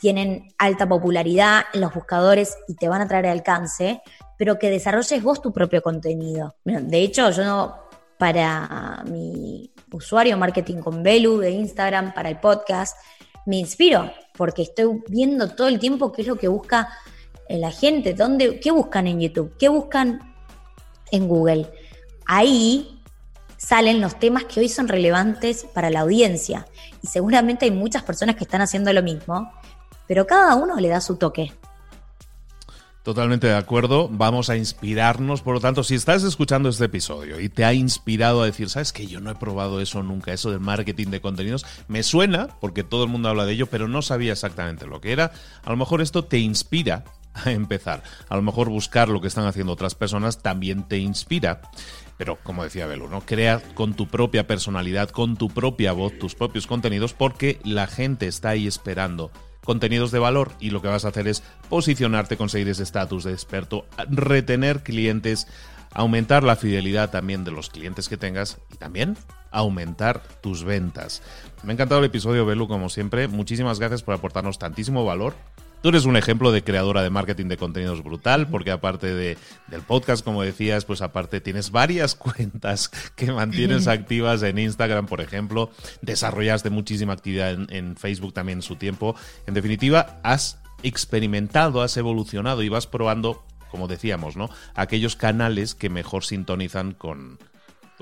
tienen 0.00 0.52
alta 0.58 0.88
popularidad 0.88 1.62
en 1.72 1.80
los 1.80 1.94
buscadores 1.94 2.58
y 2.66 2.74
te 2.74 2.88
van 2.88 3.02
a 3.02 3.08
traer 3.08 3.26
alcance, 3.28 4.02
pero 4.36 4.58
que 4.58 4.68
desarrolles 4.68 5.22
vos 5.22 5.40
tu 5.40 5.52
propio 5.52 5.80
contenido. 5.80 6.56
de 6.64 6.98
hecho, 6.98 7.30
yo 7.30 7.44
no, 7.44 7.83
para 8.18 9.02
mi 9.06 9.70
usuario 9.92 10.36
Marketing 10.36 10.78
con 10.78 11.02
Belu 11.02 11.38
de 11.38 11.50
Instagram, 11.50 12.14
para 12.14 12.28
el 12.28 12.38
podcast, 12.38 12.96
me 13.46 13.56
inspiro 13.56 14.10
porque 14.36 14.62
estoy 14.62 15.02
viendo 15.08 15.48
todo 15.48 15.68
el 15.68 15.78
tiempo 15.78 16.12
qué 16.12 16.22
es 16.22 16.28
lo 16.28 16.36
que 16.36 16.48
busca 16.48 16.88
eh, 17.48 17.58
la 17.58 17.70
gente, 17.70 18.14
dónde, 18.14 18.58
qué 18.60 18.70
buscan 18.70 19.06
en 19.06 19.20
YouTube, 19.20 19.54
qué 19.58 19.68
buscan 19.68 20.20
en 21.10 21.28
Google. 21.28 21.70
Ahí 22.26 23.02
salen 23.56 24.00
los 24.00 24.18
temas 24.18 24.44
que 24.44 24.60
hoy 24.60 24.68
son 24.68 24.88
relevantes 24.88 25.64
para 25.64 25.90
la 25.90 26.00
audiencia 26.00 26.66
y 27.02 27.06
seguramente 27.06 27.66
hay 27.66 27.70
muchas 27.70 28.02
personas 28.02 28.36
que 28.36 28.44
están 28.44 28.60
haciendo 28.60 28.92
lo 28.92 29.02
mismo, 29.02 29.52
pero 30.06 30.26
cada 30.26 30.54
uno 30.54 30.76
le 30.76 30.88
da 30.88 31.00
su 31.00 31.16
toque. 31.16 31.52
Totalmente 33.04 33.48
de 33.48 33.54
acuerdo, 33.54 34.08
vamos 34.10 34.48
a 34.48 34.56
inspirarnos, 34.56 35.42
por 35.42 35.52
lo 35.52 35.60
tanto, 35.60 35.84
si 35.84 35.94
estás 35.94 36.22
escuchando 36.22 36.70
este 36.70 36.86
episodio 36.86 37.38
y 37.38 37.50
te 37.50 37.66
ha 37.66 37.74
inspirado 37.74 38.40
a 38.40 38.46
decir, 38.46 38.70
sabes 38.70 38.94
que 38.94 39.06
yo 39.06 39.20
no 39.20 39.30
he 39.30 39.34
probado 39.34 39.82
eso 39.82 40.02
nunca, 40.02 40.32
eso 40.32 40.50
del 40.50 40.60
marketing 40.60 41.08
de 41.08 41.20
contenidos, 41.20 41.66
me 41.86 42.02
suena, 42.02 42.48
porque 42.62 42.82
todo 42.82 43.04
el 43.04 43.10
mundo 43.10 43.28
habla 43.28 43.44
de 43.44 43.52
ello, 43.52 43.66
pero 43.66 43.88
no 43.88 44.00
sabía 44.00 44.32
exactamente 44.32 44.86
lo 44.86 45.02
que 45.02 45.12
era, 45.12 45.32
a 45.64 45.70
lo 45.70 45.76
mejor 45.76 46.00
esto 46.00 46.24
te 46.24 46.38
inspira 46.38 47.04
a 47.34 47.50
empezar, 47.50 48.02
a 48.30 48.36
lo 48.36 48.42
mejor 48.42 48.70
buscar 48.70 49.10
lo 49.10 49.20
que 49.20 49.28
están 49.28 49.46
haciendo 49.46 49.74
otras 49.74 49.94
personas 49.94 50.40
también 50.42 50.84
te 50.84 50.96
inspira. 50.96 51.60
Pero 52.16 52.38
como 52.42 52.64
decía 52.64 52.86
Belu, 52.86 53.08
¿no? 53.08 53.20
Crea 53.20 53.60
con 53.74 53.92
tu 53.92 54.06
propia 54.06 54.46
personalidad, 54.46 55.10
con 55.10 55.36
tu 55.36 55.50
propia 55.50 55.92
voz, 55.92 56.18
tus 56.18 56.34
propios 56.34 56.66
contenidos, 56.66 57.12
porque 57.12 57.60
la 57.64 57.86
gente 57.86 58.28
está 58.28 58.50
ahí 58.50 58.66
esperando 58.66 59.30
contenidos 59.64 60.10
de 60.10 60.18
valor 60.18 60.52
y 60.60 60.70
lo 60.70 60.82
que 60.82 60.88
vas 60.88 61.04
a 61.04 61.08
hacer 61.08 61.26
es 61.26 61.42
posicionarte, 61.68 62.36
conseguir 62.36 62.68
ese 62.68 62.82
estatus 62.82 63.24
de 63.24 63.32
experto, 63.32 63.86
retener 64.08 64.82
clientes, 64.82 65.46
aumentar 65.92 66.42
la 66.42 66.56
fidelidad 66.56 67.10
también 67.10 67.44
de 67.44 67.50
los 67.50 67.70
clientes 67.70 68.08
que 68.08 68.16
tengas 68.16 68.58
y 68.72 68.76
también 68.76 69.16
aumentar 69.50 70.22
tus 70.42 70.64
ventas. 70.64 71.22
Me 71.62 71.70
ha 71.70 71.74
encantado 71.74 72.00
el 72.00 72.06
episodio, 72.06 72.44
Belu, 72.44 72.68
como 72.68 72.88
siempre. 72.88 73.28
Muchísimas 73.28 73.78
gracias 73.78 74.02
por 74.02 74.14
aportarnos 74.14 74.58
tantísimo 74.58 75.04
valor. 75.04 75.34
Tú 75.84 75.90
eres 75.90 76.06
un 76.06 76.16
ejemplo 76.16 76.50
de 76.50 76.64
creadora 76.64 77.02
de 77.02 77.10
marketing 77.10 77.44
de 77.44 77.58
contenidos 77.58 78.02
brutal, 78.02 78.48
porque 78.48 78.70
aparte 78.70 79.12
de, 79.12 79.36
del 79.66 79.82
podcast, 79.82 80.24
como 80.24 80.40
decías, 80.40 80.86
pues 80.86 81.02
aparte 81.02 81.42
tienes 81.42 81.70
varias 81.72 82.14
cuentas 82.14 82.88
que 83.14 83.30
mantienes 83.30 83.86
activas 83.86 84.42
en 84.44 84.58
Instagram, 84.58 85.04
por 85.04 85.20
ejemplo. 85.20 85.70
Desarrollaste 86.00 86.70
muchísima 86.70 87.12
actividad 87.12 87.50
en, 87.50 87.66
en 87.68 87.96
Facebook 87.96 88.32
también 88.32 88.60
en 88.60 88.62
su 88.62 88.76
tiempo. 88.76 89.14
En 89.46 89.52
definitiva, 89.52 90.20
has 90.22 90.58
experimentado, 90.82 91.82
has 91.82 91.98
evolucionado 91.98 92.62
y 92.62 92.70
vas 92.70 92.86
probando, 92.86 93.44
como 93.70 93.86
decíamos, 93.86 94.38
¿no? 94.38 94.48
Aquellos 94.74 95.16
canales 95.16 95.74
que 95.74 95.90
mejor 95.90 96.24
sintonizan 96.24 96.92
con, 96.92 97.38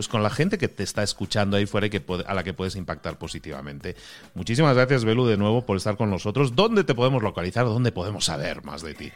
pues 0.03 0.09
con 0.09 0.25
la 0.25 0.31
gente 0.31 0.59
que 0.59 0.67
te 0.67 0.83
está 0.83 1.05
escuchando 1.05 1.57
ahí 1.57 1.65
fuera 1.65 1.87
y 1.87 1.91
que 1.91 2.03
a 2.27 2.35
la 2.35 2.43
que 2.43 2.53
puedes 2.53 2.75
impactar 2.75 3.19
positivamente. 3.19 3.95
Muchísimas 4.35 4.75
gracias, 4.75 5.05
Belu, 5.05 5.27
de 5.27 5.37
nuevo 5.37 5.65
por 5.65 5.77
estar 5.77 5.97
con 5.97 6.11
nosotros. 6.11 6.57
¿Dónde 6.57 6.83
te 6.83 6.93
podemos 6.93 7.23
localizar? 7.23 7.67
¿Dónde 7.67 7.93
podemos 7.93 8.25
saber 8.25 8.65
más 8.65 8.83
de 8.83 8.95
ti? 8.95 9.13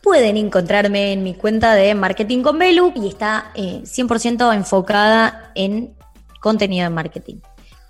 Pueden 0.00 0.36
encontrarme 0.36 1.12
en 1.12 1.24
mi 1.24 1.34
cuenta 1.34 1.74
de 1.74 1.92
Marketing 1.96 2.42
con 2.42 2.56
Belu 2.56 2.92
y 2.94 3.08
está 3.08 3.50
100% 3.56 4.52
eh, 4.52 4.56
enfocada 4.56 5.50
en 5.56 5.96
contenido 6.38 6.84
de 6.84 6.90
marketing. 6.90 7.36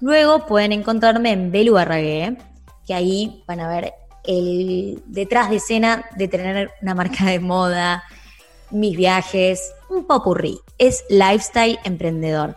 Luego 0.00 0.46
pueden 0.46 0.72
encontrarme 0.72 1.32
en 1.32 1.52
Belu 1.52 1.76
Arragué, 1.76 2.38
que 2.86 2.94
ahí 2.94 3.44
van 3.46 3.60
a 3.60 3.68
ver 3.68 3.92
el 4.24 5.02
detrás 5.04 5.50
de 5.50 5.56
escena 5.56 6.06
de 6.16 6.28
tener 6.28 6.70
una 6.80 6.94
marca 6.94 7.26
de 7.26 7.40
moda, 7.40 8.04
mis 8.70 8.96
viajes, 8.96 9.73
un 9.94 10.06
popurrí. 10.06 10.60
Es 10.78 11.04
lifestyle 11.08 11.78
emprendedor. 11.84 12.56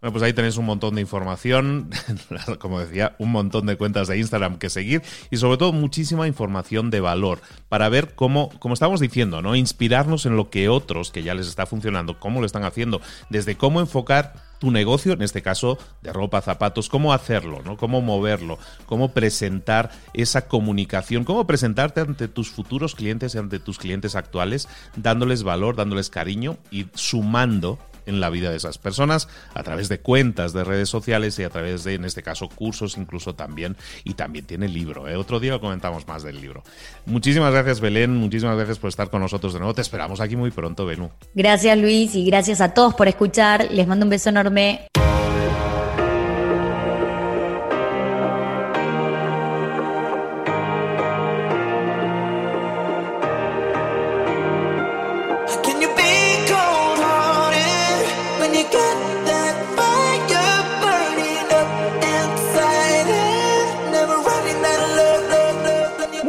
Bueno, 0.00 0.12
pues 0.12 0.24
ahí 0.24 0.34
tenéis 0.34 0.58
un 0.58 0.66
montón 0.66 0.94
de 0.94 1.00
información, 1.00 1.90
como 2.58 2.78
decía, 2.78 3.16
un 3.18 3.32
montón 3.32 3.64
de 3.64 3.76
cuentas 3.76 4.08
de 4.08 4.18
Instagram 4.18 4.58
que 4.58 4.68
seguir 4.68 5.02
y 5.30 5.38
sobre 5.38 5.56
todo 5.56 5.72
muchísima 5.72 6.28
información 6.28 6.90
de 6.90 7.00
valor 7.00 7.40
para 7.68 7.88
ver 7.88 8.14
cómo, 8.14 8.50
como 8.58 8.74
estamos 8.74 9.00
diciendo, 9.00 9.40
¿no? 9.40 9.56
Inspirarnos 9.56 10.26
en 10.26 10.36
lo 10.36 10.50
que 10.50 10.68
otros 10.68 11.10
que 11.10 11.22
ya 11.22 11.34
les 11.34 11.48
está 11.48 11.64
funcionando, 11.64 12.20
cómo 12.20 12.40
lo 12.40 12.46
están 12.46 12.64
haciendo, 12.64 13.00
desde 13.30 13.56
cómo 13.56 13.80
enfocar 13.80 14.34
tu 14.58 14.70
negocio, 14.70 15.12
en 15.12 15.22
este 15.22 15.42
caso 15.42 15.78
de 16.02 16.12
ropa, 16.12 16.40
zapatos, 16.40 16.88
cómo 16.88 17.12
hacerlo, 17.12 17.62
¿no? 17.64 17.76
Cómo 17.76 18.00
moverlo, 18.00 18.58
cómo 18.86 19.12
presentar 19.12 19.90
esa 20.14 20.48
comunicación, 20.48 21.24
cómo 21.24 21.46
presentarte 21.46 22.00
ante 22.00 22.28
tus 22.28 22.50
futuros 22.50 22.94
clientes 22.94 23.34
y 23.34 23.38
ante 23.38 23.58
tus 23.58 23.78
clientes 23.78 24.16
actuales, 24.16 24.68
dándoles 24.96 25.42
valor, 25.42 25.76
dándoles 25.76 26.10
cariño 26.10 26.56
y 26.70 26.86
sumando 26.94 27.78
en 28.06 28.20
la 28.20 28.30
vida 28.30 28.50
de 28.50 28.56
esas 28.56 28.78
personas 28.78 29.28
a 29.54 29.62
través 29.62 29.88
de 29.88 30.00
cuentas 30.00 30.52
de 30.52 30.64
redes 30.64 30.88
sociales 30.88 31.38
y 31.38 31.44
a 31.44 31.50
través 31.50 31.84
de, 31.84 31.94
en 31.94 32.04
este 32.04 32.22
caso, 32.22 32.48
cursos 32.48 32.96
incluso 32.96 33.34
también. 33.34 33.76
Y 34.04 34.14
también 34.14 34.46
tiene 34.46 34.68
libro. 34.68 35.08
¿eh? 35.08 35.16
Otro 35.16 35.40
día 35.40 35.58
comentamos 35.58 36.06
más 36.06 36.22
del 36.22 36.40
libro. 36.40 36.62
Muchísimas 37.04 37.52
gracias, 37.52 37.80
Belén. 37.80 38.16
Muchísimas 38.16 38.56
gracias 38.56 38.78
por 38.78 38.88
estar 38.88 39.10
con 39.10 39.20
nosotros 39.20 39.52
de 39.52 39.58
nuevo. 39.58 39.74
Te 39.74 39.82
esperamos 39.82 40.20
aquí 40.20 40.36
muy 40.36 40.50
pronto, 40.50 40.86
Benú. 40.86 41.10
Gracias, 41.34 41.76
Luis. 41.78 42.14
Y 42.14 42.24
gracias 42.24 42.60
a 42.60 42.74
todos 42.74 42.94
por 42.94 43.08
escuchar. 43.08 43.70
Les 43.70 43.86
mando 43.86 44.06
un 44.06 44.10
beso 44.10 44.30
enorme. 44.30 44.88